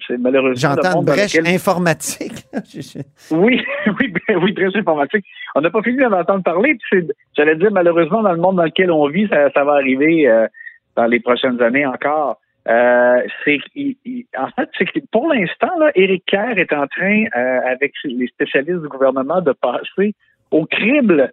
C'est 0.07 0.17
malheureusement. 0.17 0.75
J'entends 0.75 1.01
brèche 1.03 1.35
informatique. 1.35 2.45
oui, 3.31 3.61
oui, 3.99 4.13
ben 4.27 4.37
oui, 4.41 4.51
brèche 4.51 4.75
informatique. 4.75 5.25
On 5.55 5.61
n'a 5.61 5.69
pas 5.69 5.81
fini 5.81 5.97
d'en 5.97 6.11
entendre 6.11 6.43
parler. 6.43 6.77
J'allais 7.35 7.55
dire, 7.55 7.71
malheureusement, 7.71 8.21
dans 8.21 8.31
le 8.31 8.39
monde 8.39 8.57
dans 8.57 8.63
lequel 8.63 8.91
on 8.91 9.07
vit, 9.07 9.27
ça, 9.27 9.63
va 9.63 9.73
arriver 9.73 10.27
euh, 10.27 10.47
dans 10.95 11.05
les 11.05 11.19
prochaines 11.19 11.61
années 11.61 11.85
encore. 11.85 12.39
Euh, 12.67 13.21
c'est 13.43 13.59
en 14.37 14.47
fait, 14.55 14.69
c'est 14.77 14.85
que 14.85 14.99
pour 15.11 15.27
l'instant, 15.27 15.71
Éric 15.95 16.23
Kerr 16.25 16.57
est 16.57 16.71
en 16.71 16.87
train, 16.87 17.25
euh, 17.35 17.59
avec 17.65 17.93
les 18.05 18.27
spécialistes 18.27 18.81
du 18.81 18.87
gouvernement, 18.87 19.41
de 19.41 19.51
passer 19.51 20.15
au 20.51 20.65
crible 20.65 21.31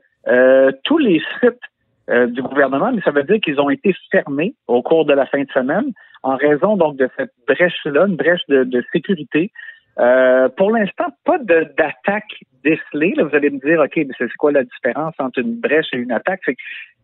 tous 0.84 0.98
les 0.98 1.22
sites 1.40 2.32
du 2.32 2.42
gouvernement, 2.42 2.92
mais 2.92 3.00
ça 3.02 3.10
veut 3.10 3.22
dire 3.22 3.40
qu'ils 3.40 3.58
ont 3.58 3.70
été 3.70 3.94
fermés 4.10 4.54
au 4.66 4.82
cours 4.82 5.06
de 5.06 5.14
la 5.14 5.24
fin 5.26 5.42
de 5.42 5.50
semaine 5.52 5.92
en 6.22 6.36
raison 6.36 6.76
donc 6.76 6.96
de 6.96 7.08
cette 7.16 7.32
brèche-là, 7.46 8.06
une 8.06 8.16
brèche 8.16 8.46
de, 8.48 8.84
sécurité. 8.92 9.50
Euh, 9.98 10.48
pour 10.56 10.70
l'instant, 10.70 11.06
pas 11.24 11.38
d'attaque 11.38 12.40
décelée. 12.64 13.14
Là, 13.16 13.24
vous 13.24 13.34
allez 13.34 13.50
me 13.50 13.58
dire, 13.58 13.80
OK, 13.80 13.96
mais 13.96 14.14
c'est 14.16 14.32
quoi 14.38 14.52
la 14.52 14.64
différence 14.64 15.14
entre 15.18 15.40
une 15.40 15.58
brèche 15.60 15.88
et 15.92 15.96
une 15.96 16.12
attaque? 16.12 16.42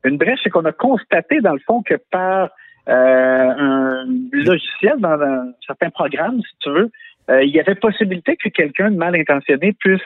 une 0.04 0.18
brèche, 0.18 0.38
c'est 0.44 0.50
qu'on 0.50 0.64
a 0.64 0.73
constaté, 0.73 1.40
dans 1.40 1.54
le 1.54 1.61
fond, 1.66 1.82
que 1.82 1.94
par 2.11 2.50
euh, 2.88 2.92
un 2.92 4.06
logiciel, 4.32 4.99
dans 4.99 5.20
un 5.20 5.52
certain 5.66 5.90
programme, 5.90 6.40
si 6.42 6.56
tu 6.61 6.70
veux, 6.70 6.90
euh, 7.30 7.42
il 7.42 7.50
y 7.50 7.58
avait 7.58 7.75
possibilité 7.75 8.37
que 8.37 8.49
quelqu'un 8.49 8.90
de 8.90 8.96
mal 8.96 9.16
intentionné 9.16 9.73
puisse 9.73 10.00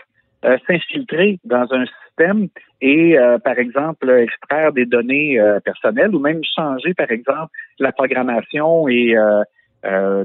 euh, 0.44 0.56
s'infiltrer 0.66 1.38
dans 1.44 1.66
un 1.72 1.84
système 2.20 2.48
et, 2.80 3.18
euh, 3.18 3.38
par 3.38 3.58
exemple, 3.58 4.10
extraire 4.10 4.72
des 4.72 4.86
données 4.86 5.38
euh, 5.38 5.60
personnelles 5.60 6.14
ou 6.14 6.18
même 6.18 6.40
changer, 6.56 6.94
par 6.94 7.10
exemple, 7.10 7.50
la 7.78 7.92
programmation 7.92 8.88
et 8.88 9.14
euh, 9.16 10.24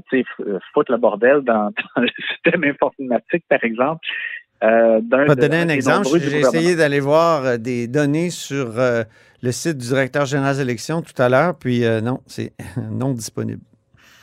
foutre 0.73 0.91
le 0.91 0.97
bordel 0.97 1.41
dans, 1.43 1.71
le 1.97 2.07
système 2.29 2.63
informatique, 2.63 3.43
par 3.49 3.63
exemple. 3.63 4.05
Euh, 4.63 5.01
Je 5.11 5.17
vais 5.17 5.35
te 5.35 5.41
donner 5.41 5.57
un 5.57 5.69
exemple. 5.69 6.07
J'ai 6.17 6.39
essayé 6.39 6.75
d'aller 6.75 7.01
voir 7.01 7.59
des 7.59 7.87
données 7.87 8.29
sur 8.29 8.73
le 9.43 9.51
site 9.51 9.77
du 9.77 9.87
directeur 9.87 10.25
général 10.25 10.55
des 10.55 10.61
élections 10.61 11.01
tout 11.01 11.21
à 11.21 11.27
l'heure, 11.27 11.55
puis 11.59 11.83
non, 12.01 12.19
c'est 12.25 12.53
non 12.91 13.11
disponible. 13.11 13.61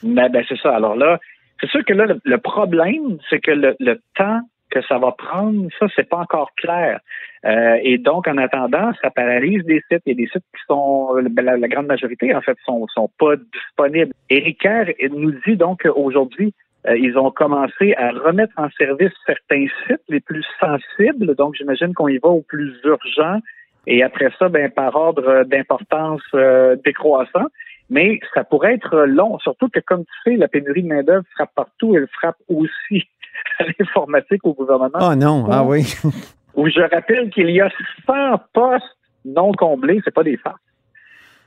Ben, 0.03 0.31
ben 0.31 0.43
c'est 0.49 0.59
ça. 0.59 0.75
Alors 0.75 0.97
là, 0.97 1.21
c'est 1.61 1.69
sûr 1.69 1.85
que 1.85 1.93
là, 1.93 2.07
le, 2.25 2.39
problème, 2.39 3.19
c'est 3.31 3.39
que 3.39 3.53
le, 3.53 3.77
le 3.79 4.01
temps 4.17 4.41
que 4.73 4.83
ça 4.83 4.99
va 4.99 5.13
prendre, 5.13 5.69
ça, 5.79 5.87
c'est 5.95 6.09
pas 6.09 6.19
encore 6.19 6.51
clair. 6.57 7.01
Euh, 7.45 7.79
et 7.83 7.99
donc, 7.99 8.27
en 8.27 8.39
attendant, 8.39 8.93
ça 9.03 9.11
paralyse 9.11 9.63
des 9.65 9.83
sites. 9.91 10.03
Il 10.07 10.11
y 10.11 10.13
a 10.13 10.25
des 10.25 10.29
sites 10.29 10.45
qui 10.55 10.63
sont, 10.67 11.15
ben, 11.31 11.45
la, 11.45 11.69
grande 11.69 11.87
majorité, 11.87 12.35
en 12.35 12.41
fait, 12.41 12.57
sont, 12.65 12.87
sont 12.89 13.11
pas 13.19 13.35
disponibles. 13.37 14.13
Eric 14.31 14.61
Kerr 14.61 14.95
nous 15.11 15.33
dit 15.47 15.57
donc 15.57 15.83
qu'aujourd'hui, 15.83 16.55
euh, 16.89 16.97
ils 16.97 17.17
ont 17.19 17.31
commencé 17.31 17.95
à 17.97 18.11
remettre 18.11 18.55
en 18.57 18.69
service 18.71 19.13
certains 19.27 19.67
sites 19.87 20.03
les 20.09 20.21
plus 20.21 20.45
sensibles. 20.59 21.35
Donc, 21.35 21.55
j'imagine 21.57 21.95
qu'on 21.95 22.09
y 22.09 22.19
va 22.19 22.31
au 22.31 22.43
plus 22.43 22.73
urgent. 22.85 23.39
Et 23.87 24.03
après 24.03 24.31
ça, 24.39 24.49
ben, 24.49 24.71
par 24.71 24.95
ordre 24.95 25.45
d'importance 25.45 26.23
euh, 26.35 26.77
décroissant. 26.85 27.47
Mais 27.93 28.21
ça 28.33 28.43
pourrait 28.43 28.73
être 28.73 29.05
long, 29.05 29.39
surtout 29.41 29.69
que, 29.69 29.79
comme 29.81 30.05
tu 30.05 30.31
sais, 30.31 30.37
la 30.39 30.49
pénurie 30.49 30.83
de 30.83 30.89
main-d'œuvre 30.89 31.27
frappe 31.35 31.53
partout. 31.55 31.95
Elle 31.95 32.09
frappe 32.09 32.39
aussi 32.49 33.07
à 33.59 33.65
l'informatique 33.79 34.47
au 34.47 34.55
gouvernement. 34.55 34.99
Ah 34.99 35.15
non, 35.15 35.47
ah 35.51 35.63
oui. 35.63 35.85
où 36.55 36.69
je 36.69 36.81
rappelle 36.81 37.29
qu'il 37.29 37.51
y 37.51 37.61
a 37.61 37.69
100 38.07 38.15
postes 38.55 38.97
non 39.27 39.53
comblés, 39.53 40.01
c'est 40.07 40.15
pas 40.15 40.23
des 40.23 40.39
farces. 40.39 40.57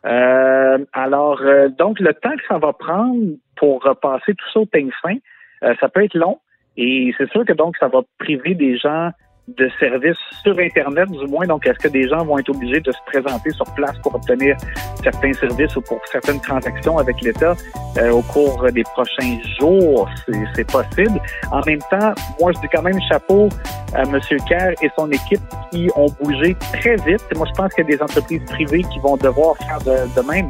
Euh, 0.05 0.85
alors, 0.93 1.41
euh, 1.41 1.67
donc, 1.69 1.99
le 1.99 2.13
temps 2.13 2.35
que 2.37 2.45
ça 2.47 2.59
va 2.59 2.73
prendre 2.73 3.23
pour 3.55 3.81
passer 3.99 4.35
tout 4.35 4.45
ça 4.53 4.59
au 4.59 4.67
peigne 4.67 4.91
fin, 5.01 5.15
euh, 5.63 5.73
ça 5.79 5.89
peut 5.89 6.03
être 6.03 6.13
long. 6.13 6.39
Et 6.77 7.11
c'est 7.17 7.29
sûr 7.31 7.43
que 7.43 7.53
donc, 7.53 7.75
ça 7.77 7.87
va 7.87 8.01
priver 8.19 8.53
des 8.53 8.77
gens 8.77 9.09
de 9.47 9.69
services 9.79 10.17
sur 10.43 10.57
Internet, 10.57 11.09
du 11.11 11.27
moins. 11.27 11.45
Donc, 11.45 11.67
est-ce 11.67 11.77
que 11.77 11.87
des 11.87 12.07
gens 12.07 12.25
vont 12.25 12.39
être 12.39 12.49
obligés 12.49 12.79
de 12.79 12.91
se 12.91 12.97
présenter 13.05 13.51
sur 13.51 13.65
place 13.75 13.95
pour 14.01 14.15
obtenir 14.15 14.57
certains 15.03 15.33
services 15.33 15.75
ou 15.75 15.81
pour 15.81 15.99
certaines 16.11 16.41
transactions 16.41 16.97
avec 16.97 17.21
l'État 17.21 17.53
euh, 17.97 18.09
au 18.11 18.21
cours 18.23 18.65
des 18.71 18.83
prochains 18.83 19.37
jours? 19.59 20.09
C'est 20.55 20.69
possible. 20.69 21.19
En 21.51 21.61
même 21.65 21.79
temps, 21.91 22.13
moi, 22.39 22.51
je 22.53 22.59
dis 22.59 22.67
quand 22.73 22.81
même 22.81 22.99
chapeau 23.07 23.49
à 23.93 24.01
M. 24.01 24.19
Kerr 24.47 24.73
et 24.81 24.89
son 24.97 25.11
équipe 25.11 25.41
qui 25.71 25.89
ont 25.95 26.07
bougé 26.21 26.55
très 26.73 26.95
vite. 26.95 27.23
Moi, 27.35 27.47
je 27.47 27.53
pense 27.53 27.73
qu'il 27.73 27.87
y 27.87 27.93
a 27.93 27.97
des 27.97 28.01
entreprises 28.01 28.43
privées 28.45 28.83
qui 28.83 28.99
vont 28.99 29.15
devoir 29.15 29.55
faire 29.57 29.79
de, 29.79 30.27
même. 30.27 30.49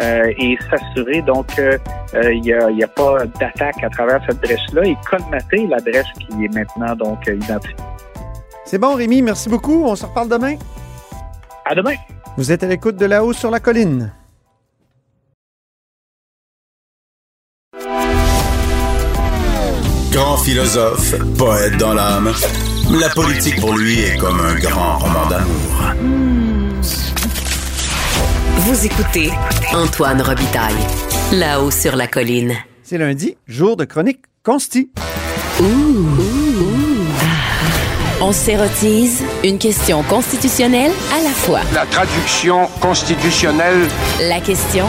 Euh, 0.00 0.32
et 0.38 0.56
s'assurer 0.70 1.20
donc 1.22 1.48
qu'il 1.48 1.64
euh, 2.14 2.34
n'y 2.36 2.52
a, 2.52 2.68
a, 2.68 2.88
pas 2.94 3.26
d'attaque 3.40 3.82
à 3.82 3.90
travers 3.90 4.20
cette 4.24 4.40
brèche-là 4.40 4.84
et 4.84 4.96
colmater 5.04 5.66
la 5.66 5.78
brèche 5.78 6.12
qui 6.12 6.44
est 6.44 6.54
maintenant 6.54 6.94
donc 6.94 7.26
identifiée. 7.26 7.74
C'est 8.70 8.78
bon, 8.78 8.94
Rémi, 8.94 9.20
merci 9.20 9.48
beaucoup. 9.48 9.82
On 9.84 9.96
se 9.96 10.06
reparle 10.06 10.28
demain. 10.28 10.54
À 11.64 11.74
demain. 11.74 11.96
Vous 12.36 12.52
êtes 12.52 12.62
à 12.62 12.68
l'écoute 12.68 12.94
de 12.94 13.04
là-haut 13.04 13.32
sur 13.32 13.50
la 13.50 13.58
colline. 13.58 14.12
Grand 20.12 20.36
philosophe, 20.36 21.16
poète 21.36 21.78
dans 21.78 21.94
l'âme, 21.94 22.32
la 22.92 23.08
politique 23.08 23.60
pour 23.60 23.76
lui 23.76 24.02
est 24.02 24.16
comme 24.18 24.38
un 24.38 24.54
grand 24.54 24.98
roman 24.98 25.26
d'amour. 25.28 25.92
Vous 28.58 28.86
écoutez 28.86 29.30
Antoine 29.72 30.22
Robitaille. 30.22 30.86
Là-haut 31.32 31.72
sur 31.72 31.96
la 31.96 32.06
colline. 32.06 32.54
C'est 32.84 32.98
lundi, 32.98 33.36
jour 33.48 33.76
de 33.76 33.84
chronique 33.84 34.20
consti. 34.44 34.92
On 38.22 38.32
s'érotise 38.32 39.24
une 39.42 39.58
question 39.58 40.02
constitutionnelle 40.02 40.92
à 41.10 41.22
la 41.22 41.30
fois. 41.30 41.60
La 41.72 41.86
traduction 41.86 42.66
constitutionnelle. 42.82 43.88
La 44.28 44.40
question 44.40 44.84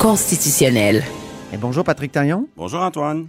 constitutionnelle. 0.00 1.04
Et 1.52 1.56
bonjour 1.56 1.84
Patrick 1.84 2.10
Taillon. 2.10 2.48
Bonjour 2.56 2.80
Antoine. 2.80 3.28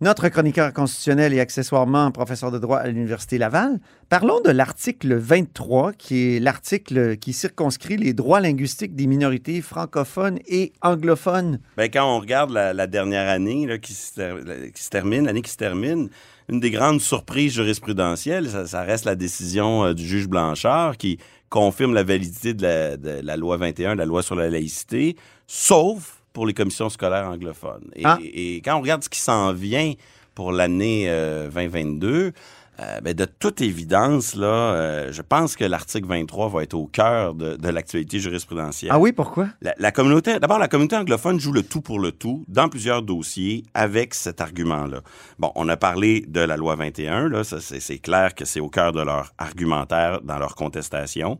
Notre 0.00 0.28
chroniqueur 0.30 0.72
constitutionnel 0.72 1.34
et 1.34 1.40
accessoirement 1.40 2.10
professeur 2.10 2.50
de 2.50 2.58
droit 2.58 2.78
à 2.78 2.86
l'Université 2.86 3.36
Laval. 3.36 3.80
Parlons 4.08 4.40
de 4.40 4.50
l'article 4.50 5.14
23, 5.14 5.92
qui 5.92 6.36
est 6.36 6.40
l'article 6.40 7.18
qui 7.18 7.34
circonscrit 7.34 7.98
les 7.98 8.14
droits 8.14 8.40
linguistiques 8.40 8.94
des 8.94 9.08
minorités 9.08 9.60
francophones 9.60 10.38
et 10.46 10.72
anglophones. 10.80 11.58
Bien, 11.76 11.88
quand 11.88 12.16
on 12.16 12.20
regarde 12.20 12.52
la, 12.52 12.86
dernière 12.86 13.28
année 13.28 13.66
là, 13.66 13.76
qui, 13.76 13.92
se, 13.92 14.70
qui 14.70 14.82
se 14.82 14.88
termine, 14.88 15.26
l'année 15.26 15.42
qui 15.42 15.50
se 15.50 15.56
termine, 15.56 16.08
une 16.48 16.60
des 16.60 16.70
grandes 16.70 17.00
surprises 17.00 17.52
jurisprudentielles, 17.54 18.48
ça, 18.66 18.82
reste 18.82 19.04
la 19.04 19.14
décision 19.14 19.84
euh, 19.84 19.94
du 19.94 20.06
juge 20.06 20.28
Blanchard 20.28 20.96
qui 20.96 21.18
confirme 21.50 21.94
la 21.94 22.02
validité 22.02 22.54
de 22.54 22.62
la, 22.62 22.96
de 22.96 23.20
la 23.22 23.36
loi 23.36 23.56
21, 23.56 23.94
la 23.94 24.04
loi 24.06 24.22
sur 24.22 24.34
la 24.34 24.48
laïcité, 24.48 25.16
sauf 25.46 26.22
pour 26.32 26.46
les 26.46 26.54
commissions 26.54 26.88
scolaires 26.88 27.28
anglophones. 27.28 27.90
Et, 27.96 28.02
Ah. 28.04 28.18
et 28.22 28.56
quand 28.64 28.76
on 28.76 28.80
regarde 28.80 29.02
ce 29.02 29.08
qui 29.08 29.20
s'en 29.20 29.52
vient 29.52 29.94
pour 30.34 30.52
l'année 30.52 31.06
euh, 31.08 31.48
2022, 31.48 32.32
euh, 32.80 33.00
ben, 33.00 33.12
de 33.12 33.24
toute 33.24 33.60
évidence, 33.60 34.36
là, 34.36 34.46
euh, 34.46 35.12
je 35.12 35.22
pense 35.22 35.56
que 35.56 35.64
l'article 35.64 36.06
23 36.06 36.48
va 36.48 36.62
être 36.62 36.74
au 36.74 36.86
cœur 36.86 37.34
de, 37.34 37.56
de 37.56 37.68
l'actualité 37.68 38.20
jurisprudentielle. 38.20 38.92
Ah 38.94 38.98
oui, 38.98 39.12
pourquoi? 39.12 39.48
La, 39.62 39.74
la 39.78 39.90
communauté, 39.90 40.38
d'abord, 40.38 40.58
la 40.58 40.68
communauté 40.68 40.96
anglophone 40.96 41.40
joue 41.40 41.52
le 41.52 41.62
tout 41.62 41.80
pour 41.80 41.98
le 41.98 42.12
tout 42.12 42.44
dans 42.46 42.68
plusieurs 42.68 43.02
dossiers 43.02 43.64
avec 43.74 44.14
cet 44.14 44.40
argument-là. 44.40 45.00
Bon, 45.38 45.50
on 45.56 45.68
a 45.68 45.76
parlé 45.76 46.24
de 46.28 46.40
la 46.40 46.56
loi 46.56 46.76
21, 46.76 47.28
là, 47.28 47.42
c'est, 47.42 47.80
c'est 47.80 47.98
clair 47.98 48.34
que 48.34 48.44
c'est 48.44 48.60
au 48.60 48.68
cœur 48.68 48.92
de 48.92 49.00
leur 49.00 49.32
argumentaire 49.38 50.20
dans 50.22 50.38
leur 50.38 50.54
contestation. 50.54 51.38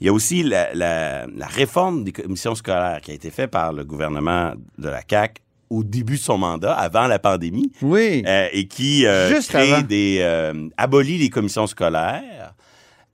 Il 0.00 0.06
y 0.06 0.10
a 0.10 0.12
aussi 0.12 0.42
la, 0.42 0.72
la, 0.72 1.26
la 1.26 1.46
réforme 1.46 2.04
des 2.04 2.12
commissions 2.12 2.54
scolaires 2.54 3.00
qui 3.02 3.10
a 3.10 3.14
été 3.14 3.30
faite 3.30 3.50
par 3.50 3.72
le 3.72 3.84
gouvernement 3.84 4.54
de 4.78 4.88
la 4.88 5.02
CAQ 5.08 5.42
au 5.70 5.84
début 5.84 6.16
de 6.16 6.22
son 6.22 6.38
mandat, 6.38 6.74
avant 6.74 7.06
la 7.06 7.18
pandémie, 7.18 7.70
Oui. 7.82 8.22
euh, 8.26 8.48
et 8.52 8.66
qui 8.68 9.06
euh, 9.06 9.38
crée 9.48 9.72
avant. 9.74 9.82
des 9.86 10.18
euh, 10.20 10.68
abolit 10.76 11.18
les 11.18 11.30
commissions 11.30 11.66
scolaires, 11.66 12.54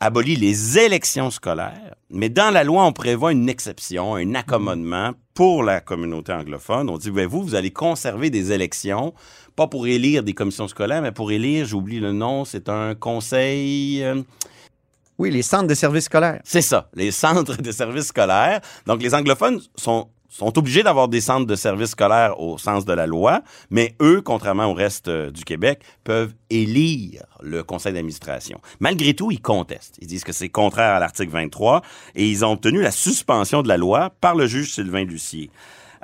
abolit 0.00 0.36
les 0.36 0.78
élections 0.78 1.30
scolaires, 1.30 1.94
mais 2.10 2.28
dans 2.28 2.50
la 2.52 2.62
loi 2.64 2.84
on 2.84 2.92
prévoit 2.92 3.32
une 3.32 3.48
exception, 3.48 4.14
un 4.16 4.34
accommodement 4.34 5.12
pour 5.34 5.62
la 5.64 5.80
communauté 5.80 6.32
anglophone. 6.32 6.88
On 6.90 6.98
dit 6.98 7.10
ben, 7.10 7.26
vous 7.26 7.42
vous 7.42 7.54
allez 7.54 7.70
conserver 7.70 8.30
des 8.30 8.52
élections, 8.52 9.14
pas 9.56 9.66
pour 9.66 9.86
élire 9.86 10.22
des 10.22 10.32
commissions 10.34 10.68
scolaires, 10.68 11.02
mais 11.02 11.12
pour 11.12 11.32
élire, 11.32 11.66
j'oublie 11.66 12.00
le 12.00 12.12
nom, 12.12 12.44
c'est 12.44 12.68
un 12.68 12.94
conseil. 12.94 14.02
euh, 14.02 14.22
Oui, 15.18 15.30
les 15.30 15.42
centres 15.42 15.66
de 15.68 15.74
services 15.74 16.04
scolaires. 16.04 16.40
c'est 16.44 16.60
ça, 16.62 16.88
les 16.94 17.10
centres 17.10 17.56
de 17.60 17.72
services 17.72 18.06
scolaires. 18.08 18.60
Donc, 18.86 19.00
les 19.02 19.14
anglophones 19.14 19.60
sont, 19.76 20.08
sont 20.34 20.58
obligés 20.58 20.82
d'avoir 20.82 21.06
des 21.06 21.20
centres 21.20 21.46
de 21.46 21.54
services 21.54 21.90
scolaires 21.90 22.40
au 22.40 22.58
sens 22.58 22.84
de 22.84 22.92
la 22.92 23.06
loi, 23.06 23.42
mais 23.70 23.94
eux, 24.02 24.20
contrairement 24.20 24.66
au 24.66 24.74
reste 24.74 25.06
euh, 25.06 25.30
du 25.30 25.44
Québec, 25.44 25.82
peuvent 26.02 26.34
élire 26.50 27.22
le 27.40 27.62
conseil 27.62 27.92
d'administration. 27.92 28.60
Malgré 28.80 29.14
tout, 29.14 29.30
ils 29.30 29.40
contestent. 29.40 29.96
Ils 30.00 30.08
disent 30.08 30.24
que 30.24 30.32
c'est 30.32 30.48
contraire 30.48 30.92
à 30.92 30.98
l'article 30.98 31.30
23 31.30 31.82
et 32.16 32.28
ils 32.28 32.44
ont 32.44 32.50
obtenu 32.50 32.82
la 32.82 32.90
suspension 32.90 33.62
de 33.62 33.68
la 33.68 33.76
loi 33.76 34.10
par 34.20 34.34
le 34.34 34.48
juge 34.48 34.72
Sylvain 34.72 35.04
Lucier. 35.04 35.50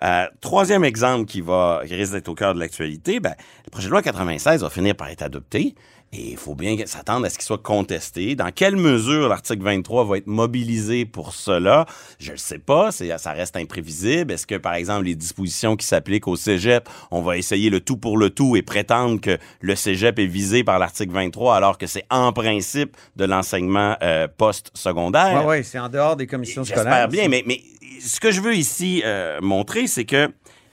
Euh, 0.05 0.27
troisième 0.41 0.85
exemple 0.85 1.27
qui 1.27 1.41
va 1.41 1.83
qui 1.87 1.95
risque 1.95 2.13
d'être 2.13 2.29
au 2.29 2.35
cœur 2.35 2.55
de 2.55 2.61
l'actualité, 2.61 3.19
ben, 3.19 3.35
le 3.67 3.71
projet 3.71 3.87
de 3.89 3.91
loi 3.91 4.01
96 4.01 4.63
va 4.63 4.71
finir 4.71 4.95
par 4.95 5.09
être 5.09 5.23
adopté. 5.23 5.75
Et 6.13 6.33
il 6.33 6.37
faut 6.37 6.57
bien 6.57 6.77
s'attendre 6.87 7.25
à 7.27 7.31
ce 7.31 7.37
qu'il 7.37 7.45
soit 7.45 7.63
contesté. 7.63 8.35
Dans 8.35 8.51
quelle 8.51 8.75
mesure 8.75 9.29
l'article 9.29 9.63
23 9.63 10.05
va 10.05 10.17
être 10.17 10.27
mobilisé 10.27 11.05
pour 11.05 11.33
cela? 11.33 11.87
Je 12.19 12.33
ne 12.33 12.37
sais 12.37 12.59
pas. 12.59 12.91
Ça 12.91 13.33
reste 13.33 13.57
imprévisible. 13.57 14.33
Est-ce 14.33 14.45
que, 14.45 14.57
par 14.57 14.75
exemple, 14.75 15.05
les 15.05 15.15
dispositions 15.15 15.77
qui 15.77 15.87
s'appliquent 15.87 16.27
au 16.27 16.35
cégep, 16.35 16.89
on 17.13 17.23
va 17.23 17.37
essayer 17.37 17.71
le 17.71 17.81
tout 17.81 17.97
pour 17.97 18.19
le 18.19 18.31
tout 18.31 18.57
et 18.57 18.63
prétendre 18.63 19.21
que 19.21 19.39
le 19.61 19.77
cégep 19.77 20.19
est 20.19 20.27
visé 20.27 20.65
par 20.65 20.81
l'article 20.81 21.13
23 21.13 21.55
alors 21.55 21.79
que 21.79 21.87
c'est 21.87 22.05
en 22.11 22.33
principe 22.33 22.97
de 23.15 23.25
l'enseignement 23.25 23.97
euh, 24.03 24.27
post-secondaire? 24.37 25.45
Oui, 25.47 25.59
oui, 25.59 25.65
c'est 25.65 25.79
en 25.79 25.89
dehors 25.89 26.17
des 26.17 26.27
commissions 26.27 26.65
scolaires. 26.65 26.85
J'espère 26.87 27.09
bien, 27.09 27.29
mais, 27.29 27.45
mais 27.47 27.63
ce 28.01 28.19
que 28.19 28.33
je 28.33 28.41
veux 28.41 28.57
ici 28.57 29.01
euh, 29.05 29.39
montrer, 29.41 29.87
c'est 29.87 30.07
que 30.07 30.29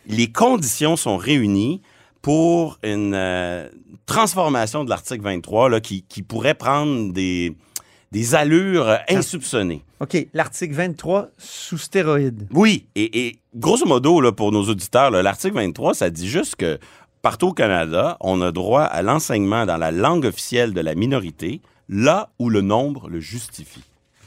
les 0.07 0.31
conditions 0.31 0.95
sont 0.95 1.17
réunies 1.17 1.83
pour 2.21 2.79
une 2.83 3.13
euh, 3.13 3.69
transformation 4.05 4.83
de 4.83 4.89
l'article 4.89 5.23
23 5.23 5.69
là, 5.69 5.79
qui, 5.81 6.03
qui 6.03 6.21
pourrait 6.23 6.55
prendre 6.55 7.13
des, 7.13 7.55
des 8.11 8.35
allures 8.35 8.87
euh, 8.87 8.97
insoupçonnées. 9.09 9.83
OK, 9.99 10.27
l'article 10.33 10.73
23 10.73 11.29
sous 11.37 11.77
stéroïdes. 11.77 12.47
Oui, 12.53 12.85
et, 12.95 13.27
et 13.27 13.39
grosso 13.55 13.85
modo, 13.85 14.21
là, 14.21 14.31
pour 14.31 14.51
nos 14.51 14.63
auditeurs, 14.63 15.11
l'article 15.11 15.55
23, 15.55 15.95
ça 15.95 16.09
dit 16.09 16.27
juste 16.27 16.55
que 16.55 16.79
partout 17.21 17.47
au 17.47 17.53
Canada, 17.53 18.17
on 18.19 18.41
a 18.41 18.51
droit 18.51 18.83
à 18.83 19.01
l'enseignement 19.01 19.65
dans 19.65 19.77
la 19.77 19.91
langue 19.91 20.25
officielle 20.25 20.73
de 20.73 20.81
la 20.81 20.95
minorité, 20.95 21.61
là 21.89 22.29
où 22.39 22.49
le 22.49 22.61
nombre 22.61 23.09
le 23.09 23.19
justifie. 23.19 23.83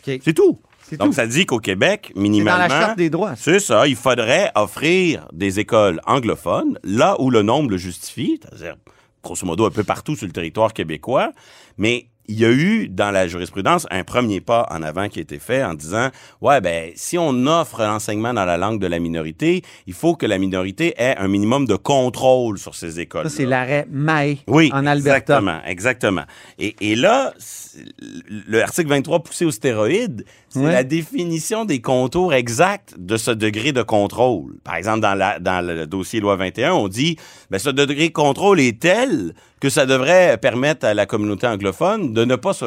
OK. 0.07 0.21
C'est 0.23 0.35
tout. 0.35 0.61
Donc, 0.97 1.09
tout. 1.09 1.15
ça 1.15 1.27
dit 1.27 1.47
qu'au 1.47 1.59
Québec, 1.59 2.07
C'est 2.09 2.15
dans 2.15 2.21
minimalement... 2.21 2.59
la 2.75 2.81
Charte 2.81 2.99
des 2.99 3.11
droits. 3.11 3.35
C'est 3.37 3.61
ça. 3.61 3.87
Il 3.87 3.97
faudrait 3.97 4.51
offrir 4.55 5.27
des 5.33 5.59
écoles 5.61 6.01
anglophones 6.07 6.79
là 6.85 7.17
où 7.21 7.31
le 7.31 7.43
nombre 7.43 7.71
le 7.71 7.77
justifie, 7.77 8.41
c'est-à-dire, 8.43 8.77
grosso 9.23 9.47
modo, 9.47 9.67
un 9.67 9.71
peu 9.71 9.85
partout 9.85 10.17
sur 10.17 10.27
le 10.27 10.33
territoire 10.33 10.73
québécois. 10.73 11.33
Mais 11.79 12.07
il 12.33 12.39
y 12.39 12.45
a 12.45 12.51
eu, 12.53 12.89
dans 12.89 13.11
la 13.11 13.27
jurisprudence, 13.27 13.89
un 13.91 14.05
premier 14.05 14.41
pas 14.41 14.65
en 14.71 14.83
avant 14.85 15.09
qui 15.09 15.19
a 15.19 15.23
été 15.23 15.41
fait 15.41 15.65
en 15.65 15.75
disant, 15.75 16.11
ouais, 16.41 16.61
ben, 16.61 16.93
si 16.95 17.19
on 17.19 17.31
offre 17.49 17.81
l'enseignement 17.83 18.33
dans 18.33 18.45
la 18.45 18.57
langue 18.57 18.79
de 18.81 18.87
la 18.87 19.01
minorité, 19.01 19.63
il 19.89 19.95
faut 19.95 20.15
que 20.15 20.27
la 20.27 20.39
minorité 20.39 20.95
ait 20.97 21.17
un 21.19 21.27
minimum 21.27 21.67
de 21.67 21.75
contrôle 21.75 22.57
sur 22.59 22.77
ces 22.77 23.01
écoles. 23.01 23.25
Ça, 23.29 23.37
c'est 23.37 23.47
l'arrêt 23.47 23.85
Mae 23.91 24.39
Oui, 24.47 24.71
en 24.73 24.87
Alberta. 24.87 25.17
exactement, 25.19 25.61
exactement. 25.67 26.23
Et, 26.61 26.77
et 26.81 26.95
là, 26.95 27.35
c'est- 27.39 27.85
le 28.29 28.63
article 28.63 28.89
23 28.91 29.21
poussé 29.25 29.45
aux 29.45 29.51
stéroïdes, 29.51 30.25
c'est 30.53 30.59
Ouais. 30.59 30.73
la 30.73 30.83
définition 30.85 31.65
des 31.65 31.81
contours 31.81 32.35
exacts 32.35 32.95
de 32.99 33.17
ce 33.17 33.31
degré 33.31 33.71
de 33.73 33.83
contrôle. 33.83 34.59
Par 34.65 34.75
exemple, 34.75 35.01
dans, 35.01 35.15
la, 35.15 35.39
dans 35.39 35.65
le 35.65 35.87
dossier 35.87 36.19
loi 36.21 36.35
21, 36.37 36.73
on 36.73 36.89
dit, 36.89 37.17
ben, 37.51 37.59
ce 37.59 37.71
degré 37.71 38.09
de 38.09 38.13
contrôle 38.13 38.59
est 38.61 38.81
tel 38.83 39.33
que 39.61 39.69
ça 39.71 39.87
devrait 39.87 40.37
permettre 40.39 40.87
à 40.87 40.93
la 40.95 41.07
communauté 41.07 41.47
anglophone 41.47 42.13
de 42.13 42.25
ne 42.25 42.35
pas 42.35 42.53
se, 42.53 42.65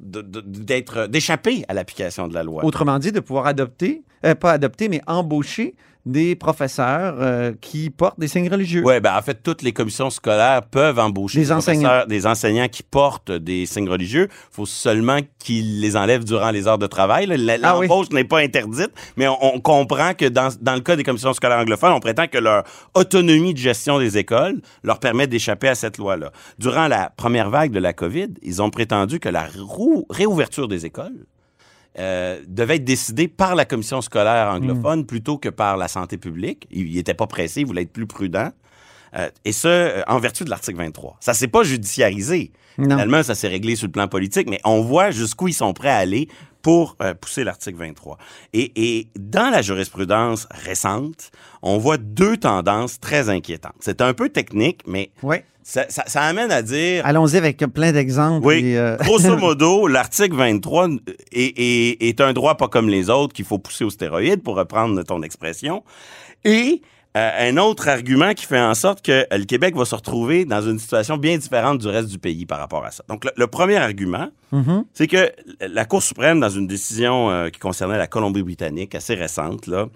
d'être, 0.00 1.06
d'échapper 1.08 1.64
à 1.68 1.74
l'application 1.74 2.28
de 2.28 2.34
la 2.34 2.42
loi. 2.42 2.64
Autrement 2.64 2.98
dit, 2.98 3.12
de 3.12 3.20
pouvoir 3.20 3.46
adopter, 3.46 4.02
euh, 4.24 4.34
pas 4.34 4.52
adopter, 4.52 4.88
mais 4.88 5.02
embaucher 5.06 5.74
des 6.06 6.36
professeurs 6.36 7.16
euh, 7.18 7.52
qui 7.60 7.90
portent 7.90 8.18
des 8.18 8.28
signes 8.28 8.48
religieux. 8.48 8.82
Oui, 8.86 9.00
ben 9.00 9.16
en 9.16 9.22
fait, 9.22 9.42
toutes 9.42 9.62
les 9.62 9.72
commissions 9.72 10.08
scolaires 10.08 10.62
peuvent 10.62 10.98
embaucher 10.98 11.40
Des 11.40 11.52
enseignants. 11.52 12.04
des 12.06 12.26
enseignants 12.26 12.68
qui 12.68 12.82
portent 12.84 13.32
des 13.32 13.66
signes 13.66 13.88
religieux. 13.88 14.28
Il 14.30 14.54
faut 14.54 14.66
seulement 14.66 15.18
qu'ils 15.38 15.80
les 15.80 15.96
enlèvent 15.96 16.24
durant 16.24 16.50
les 16.52 16.68
heures 16.68 16.78
de 16.78 16.86
travail. 16.86 17.26
Ah 17.62 17.76
oui. 17.78 17.88
L'embauche 17.88 18.10
n'est 18.10 18.24
pas 18.24 18.38
interdite, 18.38 18.90
mais 19.16 19.26
on, 19.26 19.56
on 19.56 19.60
comprend 19.60 20.14
que 20.14 20.26
dans, 20.26 20.48
dans 20.60 20.74
le 20.74 20.80
cas 20.80 20.94
des 20.96 21.02
commissions 21.02 21.32
scolaires 21.32 21.58
anglophones, 21.58 21.92
on 21.92 22.00
prétend 22.00 22.28
que 22.28 22.38
leur 22.38 22.62
autonomie 22.94 23.52
de 23.52 23.58
gestion 23.58 23.98
des 23.98 24.16
écoles 24.16 24.60
leur 24.84 25.00
permet 25.00 25.26
d'échapper 25.26 25.68
à 25.68 25.74
cette 25.74 25.98
loi-là. 25.98 26.30
Durant 26.58 26.86
la 26.86 27.10
première 27.16 27.50
vague 27.50 27.72
de 27.72 27.80
la 27.80 27.92
COVID, 27.92 28.28
ils 28.42 28.62
ont 28.62 28.70
prétendu 28.70 29.18
que 29.18 29.28
la 29.28 29.46
réouverture 30.10 30.68
des 30.68 30.86
écoles 30.86 31.26
euh, 31.98 32.40
devait 32.46 32.76
être 32.76 32.84
décidé 32.84 33.28
par 33.28 33.54
la 33.54 33.64
commission 33.64 34.00
scolaire 34.02 34.48
anglophone 34.48 35.00
Hmm. 35.00 35.06
plutôt 35.06 35.38
que 35.38 35.48
par 35.48 35.76
la 35.76 35.88
santé 35.88 36.18
publique. 36.18 36.66
Il 36.70 36.94
n'était 36.94 37.14
pas 37.14 37.26
pressé, 37.26 37.60
il 37.62 37.66
voulait 37.66 37.82
être 37.82 37.92
plus 37.92 38.06
prudent. 38.06 38.50
Euh, 39.16 39.30
et 39.44 39.52
ce, 39.52 39.68
euh, 39.68 40.02
en 40.06 40.18
vertu 40.18 40.44
de 40.44 40.50
l'article 40.50 40.76
23. 40.78 41.16
Ça 41.20 41.32
s'est 41.32 41.48
pas 41.48 41.62
judiciarisé. 41.62 42.52
Non. 42.76 42.90
Finalement, 42.90 43.22
ça 43.22 43.34
s'est 43.34 43.48
réglé 43.48 43.76
sur 43.76 43.86
le 43.86 43.92
plan 43.92 44.08
politique, 44.08 44.48
mais 44.50 44.60
on 44.64 44.82
voit 44.82 45.10
jusqu'où 45.10 45.48
ils 45.48 45.54
sont 45.54 45.72
prêts 45.72 45.88
à 45.88 45.96
aller 45.96 46.28
pour 46.66 46.96
euh, 47.00 47.14
pousser 47.14 47.44
l'article 47.44 47.78
23. 47.78 48.18
Et, 48.52 48.72
et 48.74 49.06
dans 49.16 49.50
la 49.50 49.62
jurisprudence 49.62 50.48
récente, 50.50 51.30
on 51.62 51.78
voit 51.78 51.96
deux 51.96 52.36
tendances 52.38 52.98
très 52.98 53.28
inquiétantes. 53.28 53.76
C'est 53.78 54.00
un 54.00 54.12
peu 54.14 54.30
technique, 54.30 54.80
mais 54.84 55.10
Oui. 55.22 55.36
ça, 55.62 55.84
ça- 55.88 56.02
ça 56.08 56.22
amène 56.22 56.50
à 56.50 56.62
dire... 56.62 57.06
Allons-y 57.06 57.36
avec 57.36 57.58
plein 57.72 57.92
d'exemples. 57.92 58.44
Oui. 58.44 58.74
euh, 58.76 58.96
Grosso 58.96 59.36
modo, 59.46 59.86
l'article 59.86 60.34
23 60.34 60.88
est, 61.30 61.52
est- 61.56 62.02
est 62.02 62.20
un 62.20 62.32
droit 62.32 62.56
pas 62.56 62.66
comme 62.66 62.88
les 62.88 63.10
autres 63.10 63.32
qu'il 63.32 63.44
faut 63.44 63.58
pousser 63.60 63.84
aux 63.84 63.90
stéroïdes, 63.90 64.42
pour 64.42 64.56
reprendre 64.56 65.00
ton 65.04 65.22
expression. 65.22 65.84
Et 66.44 66.82
euh, 67.16 67.50
un 67.50 67.56
autre 67.56 67.88
argument 67.88 68.34
qui 68.34 68.44
fait 68.44 68.60
en 68.60 68.74
sorte 68.74 69.00
que 69.02 69.12
euh, 69.32 69.38
le 69.38 69.44
Québec 69.44 69.74
va 69.74 69.84
se 69.84 69.94
retrouver 69.94 70.44
dans 70.44 70.60
une 70.60 70.78
situation 70.78 71.16
bien 71.16 71.38
différente 71.38 71.78
du 71.78 71.88
reste 71.88 72.08
du 72.08 72.18
pays 72.18 72.44
par 72.44 72.58
rapport 72.58 72.84
à 72.84 72.90
ça. 72.90 73.02
Donc, 73.08 73.24
le, 73.24 73.30
le 73.36 73.46
premier 73.46 73.76
argument, 73.76 74.28
Mhm. 74.52 74.84
c'est 74.94 75.08
que 75.08 75.32
la 75.60 75.84
Cour 75.86 76.02
suprême, 76.02 76.38
dans 76.38 76.50
une 76.50 76.66
décision 76.66 77.30
euh, 77.30 77.48
qui 77.48 77.58
concernait 77.58 77.98
la 77.98 78.06
Colombie-Britannique, 78.06 78.94
assez 78.94 79.14
récente, 79.14 79.66
là, 79.66 79.86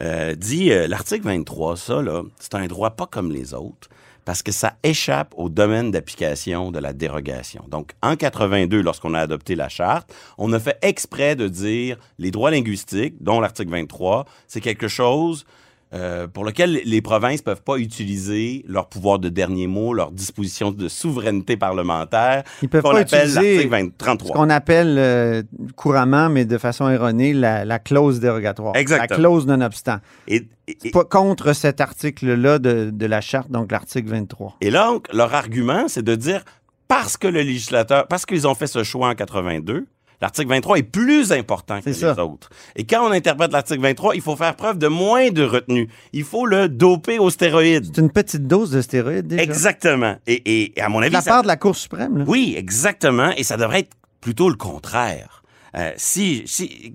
euh, 0.00 0.34
dit 0.34 0.70
l'article 0.88 1.24
23, 1.26 1.76
ça, 1.76 2.00
c'est 2.38 2.54
un 2.54 2.66
droit 2.66 2.90
pas 2.90 3.06
comme 3.06 3.32
les 3.32 3.52
autres 3.54 3.88
parce 4.24 4.42
que 4.42 4.52
ça 4.52 4.74
échappe 4.82 5.32
au 5.38 5.48
domaine 5.48 5.90
d'application 5.90 6.70
de 6.70 6.78
la 6.78 6.92
dérogation. 6.92 7.64
Donc, 7.68 7.92
en 8.02 8.14
82, 8.14 8.82
lorsqu'on 8.82 9.14
a 9.14 9.20
adopté 9.20 9.54
la 9.54 9.70
charte, 9.70 10.14
on 10.36 10.52
a 10.52 10.60
fait 10.60 10.76
exprès 10.82 11.34
de 11.34 11.48
dire 11.48 11.96
les 12.18 12.30
droits 12.30 12.50
linguistiques, 12.50 13.14
dont 13.22 13.40
l'article 13.40 13.70
23, 13.70 14.26
c'est 14.46 14.60
quelque 14.60 14.86
chose 14.86 15.46
euh, 15.94 16.26
pour 16.28 16.44
lequel 16.44 16.80
les 16.84 17.00
provinces 17.00 17.40
peuvent 17.42 17.62
pas 17.62 17.76
utiliser 17.76 18.64
leur 18.68 18.88
pouvoir 18.88 19.18
de 19.18 19.28
dernier 19.28 19.66
mot, 19.66 19.94
leur 19.94 20.10
disposition 20.10 20.70
de 20.70 20.88
souveraineté 20.88 21.56
parlementaire, 21.56 22.42
Ils 22.62 22.68
peuvent 22.68 22.82
qu'on 22.82 22.92
pas 22.92 22.98
appelle 23.00 23.28
utiliser 23.30 23.54
l'article 23.54 23.68
20 23.70 23.84
ce 23.86 23.90
33. 23.98 24.36
qu'on 24.36 24.50
appelle 24.50 24.96
euh, 24.98 25.42
couramment, 25.76 26.28
mais 26.28 26.44
de 26.44 26.58
façon 26.58 26.88
erronée, 26.90 27.32
la, 27.32 27.64
la 27.64 27.78
clause 27.78 28.20
dérogatoire. 28.20 28.76
Exactement. 28.76 29.06
La 29.10 29.16
clause 29.16 29.46
non-obstant. 29.46 29.98
Et, 30.26 30.46
et- 30.84 30.90
pas 30.90 31.04
contre 31.04 31.52
cet 31.54 31.80
article-là 31.80 32.58
de, 32.58 32.90
de 32.92 33.06
la 33.06 33.20
charte, 33.20 33.50
donc 33.50 33.72
l'article 33.72 34.08
23. 34.10 34.56
Et 34.60 34.70
là, 34.70 34.86
donc, 34.88 35.06
leur 35.14 35.32
argument, 35.34 35.88
c'est 35.88 36.02
de 36.04 36.14
dire 36.14 36.42
parce 36.86 37.16
que 37.16 37.28
le 37.28 37.40
législateur, 37.42 38.06
parce 38.08 38.24
qu'ils 38.26 38.46
ont 38.46 38.54
fait 38.54 38.66
ce 38.66 38.82
choix 38.84 39.08
en 39.08 39.14
82, 39.14 39.86
l'article 40.20 40.48
23 40.48 40.78
est 40.78 40.82
plus 40.82 41.32
important 41.32 41.80
que 41.80 41.86
les 41.86 41.94
ça. 41.94 42.24
autres. 42.24 42.50
Et 42.76 42.84
quand 42.84 43.06
on 43.08 43.12
interprète 43.12 43.52
l'article 43.52 43.80
23, 43.82 44.14
il 44.16 44.20
faut 44.22 44.36
faire 44.36 44.54
preuve 44.56 44.78
de 44.78 44.88
moins 44.88 45.30
de 45.30 45.44
retenue. 45.44 45.88
Il 46.12 46.24
faut 46.24 46.46
le 46.46 46.68
doper 46.68 47.18
aux 47.18 47.30
stéroïdes. 47.30 47.86
C'est 47.94 48.00
une 48.00 48.10
petite 48.10 48.46
dose 48.46 48.70
de 48.70 48.80
stéroïdes, 48.80 49.26
déjà? 49.28 49.42
Exactement. 49.42 50.16
Et, 50.26 50.34
et- 50.34 50.78
et 50.78 50.82
à 50.82 50.88
mon 50.88 51.00
De 51.00 51.04
avis, 51.04 51.12
la 51.14 51.20
ça- 51.20 51.30
part 51.30 51.42
de 51.42 51.48
la 51.48 51.56
Cour 51.56 51.76
suprême, 51.76 52.18
là. 52.18 52.24
oui, 52.26 52.54
exactement. 52.56 53.30
Et 53.36 53.42
ça 53.44 53.56
devrait 53.56 53.80
être 53.80 53.92
plutôt 54.20 54.48
le 54.48 54.56
contraire. 54.56 55.42
Euh, 55.76 55.92
si, 55.96 56.42
si 56.46 56.94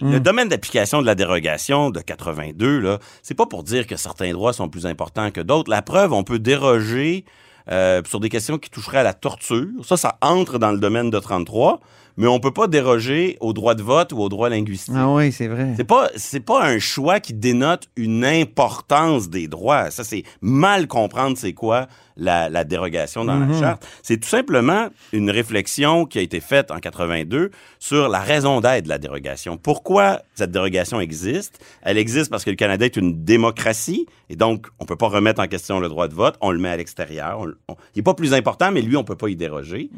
le 0.00 0.18
Hmm. 0.18 0.20
domaine 0.20 0.48
d'application 0.48 1.02
de 1.02 1.06
la 1.06 1.14
dérogation 1.14 1.90
de 1.90 2.00
82, 2.00 2.80
là, 2.80 2.98
c'est 3.22 3.34
pas 3.34 3.44
pour 3.46 3.62
dire 3.62 3.86
que 3.86 3.96
certains 3.96 4.32
droits 4.32 4.54
sont 4.54 4.68
plus 4.70 4.86
importants 4.86 5.30
que 5.30 5.40
d'autres. 5.42 5.70
La 5.70 5.82
preuve, 5.82 6.12
on 6.14 6.24
peut 6.24 6.38
déroger 6.38 7.24
euh, 7.70 8.00
sur 8.06 8.20
des 8.20 8.28
questions 8.28 8.58
qui 8.58 8.70
toucheraient 8.70 8.98
à 8.98 9.02
la 9.02 9.12
torture. 9.12 9.66
Ça, 9.84 9.96
ça 9.96 10.18
entre 10.22 10.58
dans 10.58 10.70
le 10.70 10.78
domaine 10.78 11.10
de 11.10 11.18
33, 11.18 11.80
mais 12.16 12.26
on 12.26 12.40
peut 12.40 12.52
pas 12.52 12.66
déroger 12.66 13.36
au 13.40 13.52
droit 13.52 13.74
de 13.74 13.82
vote 13.82 14.12
ou 14.12 14.18
au 14.20 14.28
droit 14.28 14.48
linguistique. 14.48 14.94
Ah 14.96 15.12
oui, 15.12 15.32
c'est 15.32 15.48
vrai. 15.48 15.74
C'est 15.76 15.84
pas 15.84 16.08
c'est 16.16 16.40
pas 16.40 16.64
un 16.64 16.78
choix 16.78 17.20
qui 17.20 17.34
dénote 17.34 17.88
une 17.96 18.24
importance 18.24 19.28
des 19.28 19.48
droits. 19.48 19.90
Ça 19.90 20.04
c'est 20.04 20.24
mal 20.40 20.86
comprendre 20.86 21.36
c'est 21.36 21.52
quoi 21.52 21.86
la, 22.16 22.48
la 22.48 22.64
dérogation 22.64 23.24
dans 23.24 23.34
Mhm. 23.36 23.52
la 23.52 23.58
charte. 23.60 23.86
C'est 24.02 24.18
tout 24.18 24.28
simplement 24.28 24.88
une 25.12 25.30
réflexion 25.30 26.06
qui 26.06 26.18
a 26.18 26.22
été 26.22 26.40
faite 26.40 26.70
en 26.70 26.78
82 26.78 27.50
sur 27.78 28.08
la 28.08 28.20
raison 28.20 28.60
d'être 28.60 28.84
de 28.84 28.88
la 28.88 28.98
dérogation. 28.98 29.56
Pourquoi 29.58 30.22
cette 30.34 30.50
dérogation 30.50 31.00
existe? 31.00 31.58
Elle 31.82 31.98
existe 31.98 32.30
parce 32.30 32.44
que 32.44 32.50
le 32.50 32.56
Canada 32.56 32.84
est 32.86 32.96
une 32.96 33.24
démocratie 33.24 34.06
et 34.30 34.36
donc 34.36 34.66
on 34.78 34.84
peut 34.86 34.96
pas 34.96 35.08
remettre 35.08 35.40
en 35.42 35.46
question 35.46 35.78
le 35.80 35.88
droit 35.88 36.08
de 36.08 36.14
vote. 36.14 36.36
On 36.40 36.50
le 36.50 36.58
met 36.58 36.70
à 36.70 36.76
l'extérieur. 36.76 37.44
Il 37.94 37.98
est 38.00 38.02
pas 38.02 38.14
plus 38.14 38.34
important, 38.34 38.72
mais 38.72 38.82
lui 38.82 38.96
on 38.96 39.04
peut 39.04 39.16
pas 39.16 39.28
y 39.28 39.36
déroger. 39.36 39.90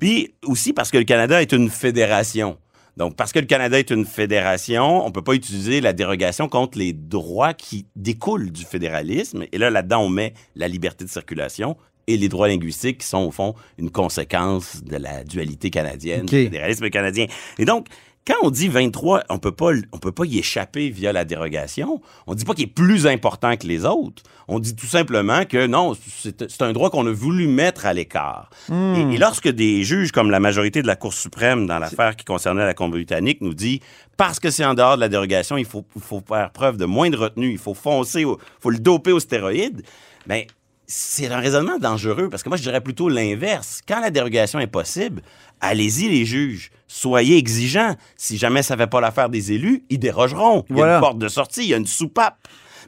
Puis 0.00 0.34
aussi 0.44 0.72
parce 0.72 0.90
que 0.90 0.98
le 0.98 1.04
Canada 1.04 1.40
est 1.42 1.52
une 1.52 1.68
fédération. 1.70 2.58
Donc, 2.98 3.14
parce 3.14 3.32
que 3.32 3.38
le 3.38 3.46
Canada 3.46 3.78
est 3.78 3.90
une 3.90 4.04
fédération, 4.04 5.06
on 5.06 5.12
peut 5.12 5.22
pas 5.22 5.34
utiliser 5.34 5.80
la 5.80 5.92
dérogation 5.92 6.48
contre 6.48 6.78
les 6.78 6.92
droits 6.92 7.54
qui 7.54 7.86
découlent 7.94 8.50
du 8.50 8.64
fédéralisme. 8.64 9.44
Et 9.52 9.58
là, 9.58 9.70
là-dedans, 9.70 10.02
on 10.02 10.08
met 10.08 10.34
la 10.56 10.66
liberté 10.66 11.04
de 11.04 11.08
circulation 11.08 11.76
et 12.08 12.16
les 12.16 12.28
droits 12.28 12.48
linguistiques 12.48 12.98
qui 12.98 13.06
sont, 13.06 13.18
au 13.18 13.30
fond, 13.30 13.54
une 13.78 13.90
conséquence 13.90 14.82
de 14.82 14.96
la 14.96 15.22
dualité 15.22 15.70
canadienne, 15.70 16.26
du 16.26 16.44
fédéralisme 16.44 16.90
canadien. 16.90 17.26
Et 17.58 17.64
donc, 17.64 17.86
quand 18.28 18.36
on 18.42 18.50
dit 18.50 18.68
23, 18.68 19.24
on 19.30 19.38
peut 19.38 19.52
pas, 19.52 19.70
on 19.92 19.98
peut 19.98 20.12
pas 20.12 20.26
y 20.26 20.38
échapper 20.38 20.90
via 20.90 21.14
la 21.14 21.24
dérogation. 21.24 22.02
On 22.26 22.34
dit 22.34 22.44
pas 22.44 22.52
qu'il 22.52 22.64
est 22.64 22.66
plus 22.66 23.06
important 23.06 23.56
que 23.56 23.66
les 23.66 23.86
autres. 23.86 24.22
On 24.48 24.58
dit 24.58 24.76
tout 24.76 24.86
simplement 24.86 25.46
que 25.46 25.66
non, 25.66 25.94
c'est 26.22 26.62
un 26.62 26.72
droit 26.74 26.90
qu'on 26.90 27.06
a 27.06 27.10
voulu 27.10 27.48
mettre 27.48 27.86
à 27.86 27.94
l'écart. 27.94 28.50
Et, 28.70 29.14
et 29.14 29.16
lorsque 29.16 29.48
des 29.48 29.82
juges, 29.82 30.12
comme 30.12 30.30
la 30.30 30.40
majorité 30.40 30.82
de 30.82 30.86
la 30.86 30.94
Cour 30.94 31.14
suprême 31.14 31.66
dans 31.66 31.78
l'affaire 31.78 32.16
qui 32.16 32.26
concernait 32.26 32.66
la 32.66 32.74
Colombie-Britannique, 32.74 33.40
nous 33.40 33.54
dit 33.54 33.80
parce 34.18 34.40
que 34.40 34.50
c'est 34.50 34.64
en 34.64 34.74
dehors 34.74 34.96
de 34.96 35.00
la 35.00 35.08
dérogation, 35.08 35.56
il 35.56 35.64
faut, 35.64 35.86
faut 35.98 36.22
faire 36.26 36.50
preuve 36.50 36.76
de 36.76 36.84
moins 36.84 37.08
de 37.08 37.16
retenue, 37.16 37.52
il 37.52 37.58
faut 37.58 37.72
foncer, 37.72 38.22
il 38.22 38.34
faut 38.60 38.70
le 38.70 38.78
doper 38.78 39.12
aux 39.12 39.20
stéroïdes, 39.20 39.82
ben 40.26 40.44
c'est 40.90 41.30
un 41.30 41.38
raisonnement 41.38 41.78
dangereux 41.78 42.28
parce 42.30 42.42
que 42.42 42.48
moi, 42.48 42.56
je 42.56 42.62
dirais 42.62 42.80
plutôt 42.80 43.08
l'inverse. 43.10 43.80
Quand 43.86 44.00
la 44.00 44.10
dérogation 44.10 44.58
est 44.58 44.66
possible, 44.66 45.20
allez-y, 45.60 46.08
les 46.08 46.24
juges. 46.24 46.70
Soyez 46.86 47.36
exigeants. 47.36 47.94
Si 48.16 48.38
jamais 48.38 48.62
ça 48.62 48.74
ne 48.74 48.80
fait 48.80 48.86
pas 48.86 49.00
l'affaire 49.00 49.28
des 49.28 49.52
élus, 49.52 49.84
ils 49.90 49.98
dérogeront. 49.98 50.64
Il 50.70 50.76
y 50.76 50.80
a 50.80 50.82
Voilà. 50.82 50.94
une 50.96 51.00
porte 51.00 51.18
de 51.18 51.28
sortie, 51.28 51.62
il 51.64 51.68
y 51.68 51.74
a 51.74 51.76
une 51.76 51.86
soupape. 51.86 52.38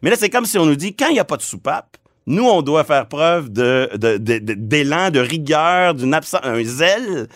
Mais 0.02 0.08
là, 0.08 0.16
c'est 0.18 0.30
comme 0.30 0.46
si 0.46 0.56
on 0.58 0.64
nous 0.64 0.76
dit, 0.76 0.96
quand 0.96 1.08
il 1.08 1.12
n'y 1.12 1.18
a 1.20 1.24
pas 1.26 1.36
de 1.36 1.42
soupape, 1.42 1.98
nous, 2.26 2.44
on 2.44 2.62
doit 2.62 2.84
faire 2.84 3.06
preuve 3.06 3.50
de, 3.50 3.90
de- 3.94 4.16
de- 4.16 4.38
de- 4.38 4.54
d'élan, 4.54 5.10
de, 5.10 5.20
rigueur, 5.20 5.94
d'une 5.94 6.14
absence, 6.14 6.40
un 6.42 6.62
zèle 6.64 7.28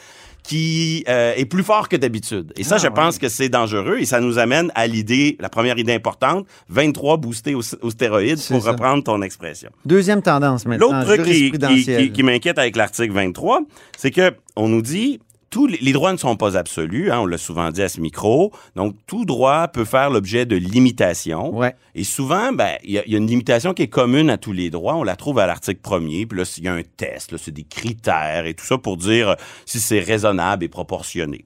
qui 0.46 1.04
euh, 1.08 1.32
est 1.36 1.46
plus 1.46 1.62
fort 1.64 1.88
que 1.88 1.96
d'habitude. 1.96 2.52
Et 2.56 2.64
ça, 2.64 2.74
Ah, 2.76 2.78
je 2.78 2.88
pense 2.88 3.18
que 3.18 3.28
c'est 3.28 3.48
dangereux 3.48 3.96
et 3.98 4.04
ça 4.04 4.20
nous 4.20 4.38
amène 4.38 4.70
à 4.74 4.86
l'idée, 4.86 5.36
la 5.40 5.48
première 5.48 5.78
idée 5.78 5.94
importante, 5.94 6.46
23 6.68 7.16
boostés 7.16 7.54
aux, 7.54 7.62
stéroïdes, 7.62 8.38
pour 8.48 8.62
ça. 8.62 8.72
reprendre 8.72 9.02
ton 9.02 9.22
expression. 9.22 9.70
Deuxième 9.86 10.20
tendance 10.22 10.66
maintenant, 10.66 10.92
L'autre 10.92 11.14
truc 11.14 11.24
qui, 11.24 11.50
qui- 11.50 12.12
qui 12.12 12.22
m'inquiète 12.22 12.58
avec 12.58 12.76
l'article 12.76 13.12
23, 13.14 13.60
c'est 13.96 14.10
que 14.10 14.34
on 14.54 14.68
nous 14.68 14.82
dit 14.82 15.18
tous 15.54 15.68
les, 15.68 15.78
les 15.78 15.92
droits 15.92 16.12
ne 16.12 16.16
sont 16.18 16.34
pas 16.34 16.56
absolus, 16.58 17.12
hein, 17.12 17.20
on 17.20 17.26
l'a 17.26 17.38
souvent 17.38 17.70
dit 17.70 17.80
à 17.80 17.88
ce 17.88 18.00
micro. 18.00 18.50
Donc 18.74 18.96
tout 19.06 19.24
droit 19.24 19.68
peut 19.68 19.84
faire 19.84 20.10
l'objet 20.10 20.46
de 20.46 20.56
limitations. 20.56 21.56
Ouais. 21.56 21.76
Et 21.94 22.02
souvent, 22.02 22.50
ben 22.52 22.76
il 22.82 22.90
y, 22.90 22.98
a- 22.98 23.04
il 23.06 23.12
y 23.12 23.14
a 23.14 23.18
une 23.18 23.28
limitation 23.28 23.72
qui 23.72 23.82
est 23.82 23.88
commune 23.88 24.30
à 24.30 24.36
tous 24.36 24.50
les 24.50 24.68
droits. 24.70 24.96
On 24.96 25.04
la 25.04 25.14
trouve 25.14 25.38
à 25.38 25.46
l'article 25.46 25.80
premier. 25.80 26.26
Puis 26.26 26.36
là, 26.38 26.44
il 26.58 26.64
y 26.64 26.68
a 26.68 26.72
un 26.74 26.82
test, 26.82 27.30
là, 27.30 27.38
c'est 27.40 27.52
des 27.52 27.62
critères 27.62 28.46
et 28.46 28.54
tout 28.54 28.64
ça 28.64 28.78
pour 28.78 28.96
dire 28.96 29.28
euh, 29.28 29.34
si 29.64 29.78
c'est 29.78 30.00
raisonnable 30.00 30.64
et 30.64 30.68
proportionné. 30.68 31.44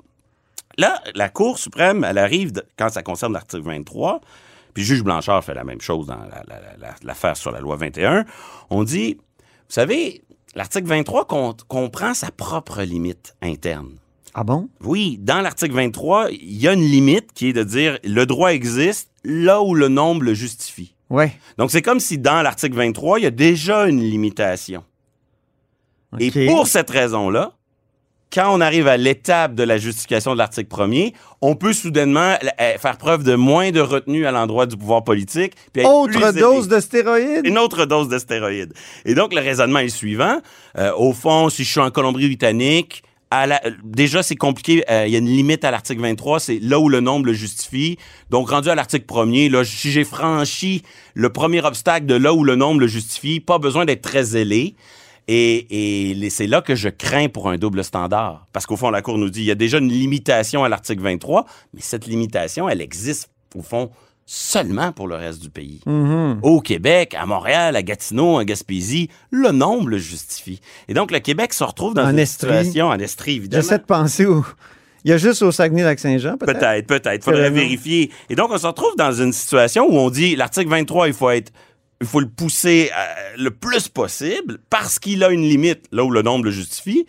Là, 0.79 1.03
la 1.15 1.29
Cour 1.29 1.59
suprême, 1.59 2.03
elle 2.09 2.17
arrive, 2.19 2.53
de- 2.53 2.65
quand 2.79 2.89
ça 2.89 3.03
concerne 3.03 3.35
l'article 3.35 3.63
23, 3.65 4.21
puis 4.73 4.85
le 4.85 4.87
juge 4.87 5.03
Blanchard 5.05 5.45
fait 5.45 5.55
la 5.55 5.65
même 5.65 5.81
chose 5.83 6.07
dans 6.07 6.15
la- 6.17 6.43
la- 6.49 6.61
la- 6.61 6.77
la- 6.79 6.95
l'affaire 7.03 7.37
sur 7.37 7.51
la 7.51 7.61
loi 7.61 7.77
21, 7.77 8.25
on 8.71 8.85
dit, 8.85 9.15
vous 9.19 9.75
savez, 9.75 10.23
l'article 10.55 10.87
23 10.87 11.27
com- 11.27 11.55
comprend 11.69 12.15
sa 12.15 12.31
propre 12.31 12.83
limite 12.83 13.35
interne. 13.43 13.91
Ah 14.35 14.45
bon? 14.45 14.69
Oui, 14.83 15.19
dans 15.21 15.41
l'article 15.41 15.75
23, 15.75 16.31
il 16.31 16.59
y 16.61 16.69
a 16.69 16.73
une 16.75 16.83
limite 16.85 17.33
qui 17.33 17.49
est 17.49 17.53
de 17.53 17.65
dire 17.65 17.99
le 18.05 18.25
droit 18.27 18.53
existe 18.53 19.11
là 19.25 19.63
où 19.63 19.75
le 19.75 19.89
nombre 19.89 20.23
le 20.23 20.35
justifie. 20.35 20.95
Ouais. 21.11 21.33
Donc, 21.57 21.71
c'est 21.71 21.83
comme 21.83 22.01
si 22.01 22.19
dans 22.19 22.43
l'article 22.43 22.77
23, 22.77 23.19
il 23.19 23.23
y 23.23 23.27
a 23.27 23.31
déjà 23.31 23.89
une 23.89 24.03
limitation. 24.03 24.85
Et 26.19 26.31
pour 26.47 26.67
cette 26.67 26.91
raison-là, 26.91 27.53
quand 28.33 28.55
on 28.55 28.61
arrive 28.61 28.87
à 28.89 28.97
l'étape 28.97 29.55
de 29.55 29.63
la 29.63 29.79
justification 29.79 30.33
de 30.35 30.39
l'article 30.39 30.69
1er, 30.69 31.15
on 31.41 31.55
peut 31.55 31.73
soudainement 31.73 32.35
euh, 32.61 32.79
faire 32.79 32.99
preuve 32.99 33.25
de 33.25 33.35
moins 33.35 33.71
de 33.71 33.81
retenue 33.81 34.27
à 34.27 34.31
l'endroit 34.33 34.67
du 34.67 34.77
pouvoir 34.77 35.03
politique. 35.05 35.55
puis 35.73 35.85
Autre 35.85 36.33
dose 36.33 36.69
de 36.69 36.79
stéroïdes? 36.81 37.47
Une 37.47 37.59
autre 37.59 37.87
dose 37.87 38.09
de 38.09 38.19
stéroïdes. 38.19 38.75
Et 39.07 39.15
donc, 39.15 39.33
le 39.35 39.41
raisonnement 39.41 39.79
est 39.79 39.85
le 39.85 39.89
suivant. 39.89 40.41
Euh, 40.77 40.93
au 40.97 41.13
fond, 41.13 41.49
si 41.49 41.65
je 41.65 41.71
suis 41.71 41.81
en 41.81 41.91
Colombie-Britannique, 41.91 43.03
à 43.31 43.47
la- 43.47 43.61
déjà, 43.85 44.23
c'est 44.23 44.37
compliqué. 44.37 44.85
Euh, 44.91 45.05
Il 45.07 45.13
y 45.13 45.17
a 45.17 45.19
une 45.19 45.27
limite 45.27 45.65
à 45.65 45.71
l'article 45.71 46.01
23. 46.03 46.41
C'est 46.41 46.59
là 46.61 46.79
où 46.81 46.89
le 46.89 47.01
nombre 47.01 47.27
le 47.27 47.33
justifie. 47.35 47.99
Donc, 48.31 48.51
rendu 48.51 48.69
à 48.71 48.75
l'article 48.75 49.05
1er, 49.07 49.49
là, 49.51 49.65
si 49.65 49.91
j'ai 49.91 50.05
franchi 50.05 50.83
le 51.15 51.31
premier 51.31 51.63
obstacle 51.65 52.07
de 52.07 52.15
là 52.15 52.33
où 52.35 52.43
le 52.45 52.57
nombre 52.57 52.81
le 52.81 52.87
justifie, 52.87 53.41
pas 53.41 53.59
besoin 53.59 53.85
d'être 53.85 54.03
très 54.03 54.23
zélé. 54.25 54.75
Et, 55.31 56.29
c'est 56.31 56.47
là 56.47 56.63
que 56.63 56.75
je 56.75 56.89
crains 56.89 57.29
pour 57.29 57.51
un 57.51 57.59
double 57.59 57.85
standard. 57.85 58.47
Parce 58.53 58.67
qu'au 58.67 58.77
fond, 58.77 58.91
la 58.91 59.03
Cour 59.03 59.19
nous 59.19 59.29
dit 59.29 59.43
il 59.43 59.47
y 59.47 59.51
a 59.51 59.55
déjà 59.55 59.79
une 59.79 59.91
limitation 59.91 60.65
à 60.65 60.69
l'article 60.69 61.03
23, 61.03 61.45
mais 61.75 61.81
cette 61.83 62.07
limitation, 62.07 62.69
elle 62.69 62.81
existe, 62.81 63.31
au 63.55 63.63
fond, 63.63 63.91
seulement 64.25 64.93
pour 64.93 65.07
le 65.07 65.17
reste 65.17 65.41
du 65.41 65.51
pays. 65.51 65.81
Mhm. 65.87 66.41
Au 66.43 66.61
Québec, 66.61 67.15
à 67.15 67.27
Montréal, 67.27 67.77
à 67.77 67.83
Gatineau, 67.83 68.39
à 68.39 68.45
Gaspésie, 68.45 69.09
le 69.31 69.51
nombre 69.51 69.89
le 69.89 69.99
justifie. 69.99 70.61
Et 70.89 70.95
donc, 70.95 71.11
le 71.11 71.19
Québec 71.19 71.53
se 71.53 71.65
retrouve 71.65 71.95
dans 71.95 72.07
En 72.07 72.11
une 72.11 72.19
Estrie. 72.19 72.49
situation, 72.49 72.89
en 72.89 72.99
Estrie, 72.99 73.37
évidemment. 73.37 73.63
J'essaie 73.63 73.79
de 73.79 73.85
penser 73.85 74.27
où. 74.27 74.47
Il 75.05 75.11
y 75.11 75.15
a 75.15 75.17
juste 75.17 75.43
au 75.43 75.53
Saguenay-Lac-Saint-Jean, 75.53 76.37
peut-être? 76.37 76.59
Peut-être, 76.59 76.87
peut-être. 76.87 77.25
Faudrait 77.25 77.51
vérifier. 77.51 78.11
Et 78.29 78.35
donc, 78.35 78.51
on 78.51 78.59
se 78.59 78.67
retrouve 78.67 78.97
dans 78.97 79.13
une 79.13 79.33
situation 79.33 79.87
où 79.89 79.97
on 79.97 80.11
dit 80.11 80.37
l'article 80.37 80.69
23, 80.69 81.09
il 81.09 81.15
faut 81.15 81.31
être. 81.31 81.53
Il 82.01 82.07
faut 82.07 82.21
le 82.21 82.29
pousser 82.29 82.91
euh, 82.97 83.05
le 83.39 83.51
plus 83.51 83.89
possible 83.89 84.59
parce 84.71 84.99
qu'il 84.99 85.25
a 85.25 85.31
une 85.31 85.43
limite, 85.43 85.87
là 85.91 86.05
où 86.05 86.11
le 86.11 86.23
nombre 86.23 86.45
le 86.45 86.51
justifie, 86.51 87.07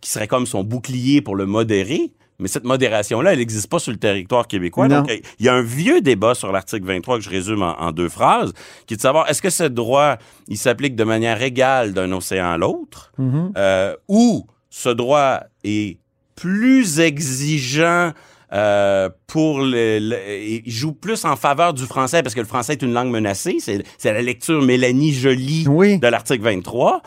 qui 0.00 0.10
serait 0.10 0.26
comme 0.28 0.46
son 0.46 0.64
bouclier 0.64 1.20
pour 1.22 1.36
le 1.36 1.46
modérer. 1.46 2.12
Mais 2.38 2.48
cette 2.48 2.64
modération-là, 2.64 3.32
elle 3.32 3.38
n'existe 3.38 3.68
pas 3.70 3.78
sur 3.78 3.92
le 3.92 3.98
territoire 3.98 4.46
québécois. 4.46 4.88
Donc, 4.88 5.10
il 5.38 5.46
y 5.46 5.48
a 5.48 5.54
un 5.54 5.62
vieux 5.62 6.02
débat 6.02 6.34
sur 6.34 6.52
l'article 6.52 6.84
23 6.84 7.16
que 7.18 7.24
je 7.24 7.30
résume 7.30 7.62
en, 7.62 7.92
deux 7.92 8.10
phrases, 8.10 8.52
qui 8.86 8.92
est 8.92 8.96
de 8.98 9.02
savoir 9.02 9.30
est-ce 9.30 9.40
que 9.40 9.48
ce 9.48 9.64
droit, 9.64 10.18
il 10.48 10.58
s'applique 10.58 10.96
de 10.96 11.04
manière 11.04 11.40
égale 11.40 11.94
d'un 11.94 12.12
océan 12.12 12.50
à 12.50 12.58
l'autre, 12.58 13.12
Mhm. 13.16 13.52
euh, 13.56 13.96
ou 14.08 14.46
ce 14.68 14.90
droit 14.90 15.40
est 15.64 15.96
plus 16.34 17.00
exigeant 17.00 18.12
euh, 18.56 19.08
pour 19.26 19.60
le, 19.60 19.98
le- 20.00 20.62
il 20.66 20.70
joue 20.70 20.92
plus 20.92 21.24
en 21.24 21.36
faveur 21.36 21.74
du 21.74 21.84
français 21.84 22.22
parce 22.22 22.34
que 22.34 22.40
le 22.40 22.46
français 22.46 22.72
est 22.72 22.82
une 22.82 22.92
langue 22.94 23.10
menacée. 23.10 23.58
C'est 23.60 24.12
la 24.12 24.22
lecture 24.22 24.62
Mélanie 24.62 25.12
Joly 25.12 25.64
de 25.98 26.06
l'article 26.08 26.42
23. 26.42 27.02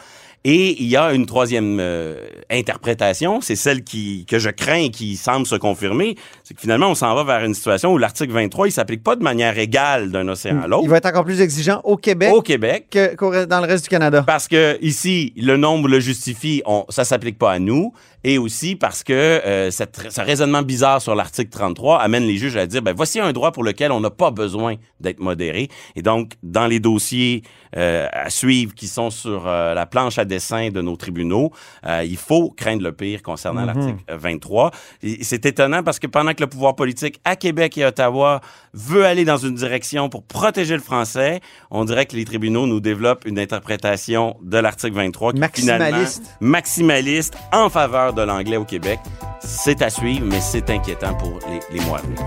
Et 0.46 0.82
il 0.82 0.88
y 0.88 0.96
a 0.96 1.12
une 1.12 1.26
troisième 1.26 1.80
euh, 1.82 2.16
interprétation, 2.50 3.42
c'est 3.42 3.58
celle 3.58 3.84
qui, 3.84 4.26
que 4.26 4.40
je 4.40 4.50
crains 4.50 4.84
et 4.86 4.90
qui 4.90 5.18
semble 5.18 5.46
se 5.46 5.56
confirmer, 5.56 6.16
c'est 6.46 6.54
que 6.54 6.62
finalement, 6.62 6.88
on 6.92 6.96
s'en 6.96 7.14
va 7.14 7.26
vers 7.26 7.44
une 7.46 7.54
situation 7.54 7.92
où 7.92 7.98
l'article 7.98 8.32
23, 8.32 8.68
il 8.68 8.72
s'applique 8.72 9.04
pas 9.04 9.18
de 9.18 9.24
manière 9.24 9.58
égale 9.58 10.12
d'un 10.12 10.28
océan 10.30 10.62
à 10.62 10.68
l'autre. 10.68 10.84
Il 10.86 10.90
va 10.90 10.96
être 10.98 11.08
encore 11.08 11.26
plus 11.26 11.42
exigeant 11.42 11.82
au 11.84 11.98
Québec. 11.98 12.32
Au 12.34 12.42
Québec. 12.42 12.88
que- 12.90 13.16
qu'au- 13.16 13.46
dans 13.46 13.60
le 13.60 13.68
reste 13.68 13.84
du 13.84 13.90
Canada. 13.90 14.24
Parce 14.26 14.48
que 14.48 14.78
ici, 14.82 15.34
le 15.36 15.58
nombre 15.58 15.90
le 15.90 16.00
justifie, 16.00 16.62
on, 16.66 16.86
ça 16.88 17.04
s'applique 17.04 17.38
pas 17.38 17.52
à 17.52 17.60
nous. 17.60 17.92
Et 18.26 18.38
aussi 18.38 18.76
parce 18.76 19.04
que 19.04 19.14
euh, 19.14 19.72
cette- 19.72 20.12
ce 20.12 20.20
raisonnement 20.22 20.62
bizarre 20.62 21.02
sur 21.02 21.16
l'article 21.16 21.50
33 21.52 22.00
amène 22.02 22.24
les 22.24 22.36
juges 22.38 22.58
à 22.58 22.68
dire, 22.68 22.82
ben 22.82 22.94
voici 22.96 23.20
un 23.20 23.32
droit 23.32 23.52
pour 23.54 23.64
lequel 23.64 23.92
on 23.94 24.02
n'a 24.02 24.10
pas 24.10 24.30
besoin 24.32 24.76
d'être 25.00 25.20
modéré. 25.22 25.70
Et 25.96 26.02
donc, 26.02 26.34
dans 26.44 26.68
les 26.68 26.80
dossiers 26.82 27.44
euh, 27.78 28.08
à 28.12 28.30
suivre 28.32 28.74
qui 28.74 28.88
sont 28.88 29.12
sur 29.12 29.48
euh, 29.48 29.76
la 29.76 29.86
planche 29.86 30.18
à 30.18 30.26
dessin 30.26 30.70
de 30.72 30.82
nos 30.82 30.98
tribunaux, 30.98 31.52
euh, 31.86 32.04
il 32.04 32.18
faut 32.18 32.50
craindre 32.50 32.82
le 32.84 32.92
pire 32.92 33.22
concernant 33.22 33.62
Mhm. 33.62 33.68
l'article 33.68 34.04
23. 34.10 34.72
Et 35.04 35.24
c'est 35.24 35.46
étonnant 35.46 35.84
parce 35.84 36.00
que 36.00 36.08
pendant 36.08 36.34
que 36.34 36.42
le 36.42 36.48
pouvoir 36.48 36.76
politique 36.76 37.22
à 37.26 37.36
Québec 37.36 37.78
et 37.78 37.86
Ottawa 37.86 38.42
veut 38.74 39.06
aller 39.06 39.24
dans 39.24 39.38
une 39.38 39.54
direction 39.54 40.10
pour 40.10 40.24
protéger 40.24 40.74
le 40.76 40.82
français, 40.82 41.42
on 41.70 41.86
dirait 41.86 42.08
que 42.08 42.16
les 42.16 42.26
tribunaux 42.26 42.66
nous 42.66 42.80
développent 42.80 43.24
une 43.26 43.38
interprétation 43.38 44.36
de 44.42 44.58
l'article 44.58 44.96
23 44.96 45.34
qui 45.34 45.62
finalement 45.62 45.86
Maximaliste. 45.86 46.24
maximaliste 46.42 47.38
en 47.54 47.70
faveur 47.70 48.09
de 48.14 48.22
l'anglais 48.22 48.58
au 48.58 48.66
Québec. 48.66 49.00
C'est 49.40 49.82
à 49.82 49.90
suivre, 49.90 50.26
mais 50.26 50.40
c'est 50.42 50.70
inquiétant 50.70 51.14
pour 51.16 51.40
les, 51.50 51.60
les 51.78 51.86
mois 51.86 52.00
à 52.00 52.02
venir. 52.02 52.20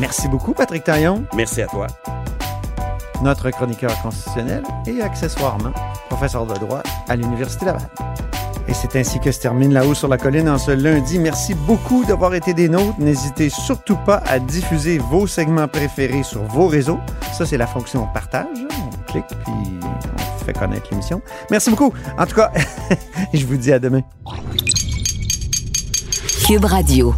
Merci 0.00 0.28
beaucoup, 0.28 0.52
Patrick 0.52 0.84
Taillon, 0.84 1.24
Merci 1.34 1.62
à 1.62 1.66
toi. 1.66 1.86
notre 3.22 3.48
chroniqueur 3.50 3.98
constitutionnel 4.02 4.62
et 4.86 5.00
accessoirement 5.00 5.72
professeur 6.10 6.46
de 6.46 6.54
droit 6.54 6.82
à 7.08 7.16
l'Université 7.16 7.64
Laval. 7.64 7.88
Et 8.68 8.74
c'est 8.74 8.96
ainsi 8.96 9.20
que 9.20 9.30
se 9.32 9.40
termine 9.40 9.72
La 9.72 9.86
Haut 9.86 9.94
sur 9.94 10.08
la 10.08 10.18
Colline 10.18 10.48
en 10.48 10.58
ce 10.58 10.72
lundi. 10.72 11.18
Merci 11.20 11.54
beaucoup 11.54 12.04
d'avoir 12.04 12.34
été 12.34 12.52
des 12.52 12.68
nôtres. 12.68 12.98
N'hésitez 12.98 13.48
surtout 13.48 13.96
pas 14.04 14.22
à 14.26 14.38
diffuser 14.40 14.98
vos 14.98 15.26
segments 15.28 15.68
préférés 15.68 16.24
sur 16.24 16.42
vos 16.42 16.66
réseaux. 16.66 16.98
Ça, 17.32 17.46
c'est 17.46 17.56
la 17.56 17.66
fonction 17.68 18.06
partage. 18.12 18.46
On 18.58 19.12
clique, 19.12 19.24
puis 19.28 19.78
on 19.84 20.35
fait 20.46 20.58
connaître 20.58 20.86
l'émission. 20.90 21.20
Merci 21.50 21.70
beaucoup. 21.70 21.92
En 22.18 22.26
tout 22.26 22.36
cas, 22.36 22.52
je 23.34 23.44
vous 23.44 23.56
dis 23.56 23.72
à 23.72 23.78
demain. 23.78 24.00
Cube 26.46 26.64
Radio. 26.64 27.14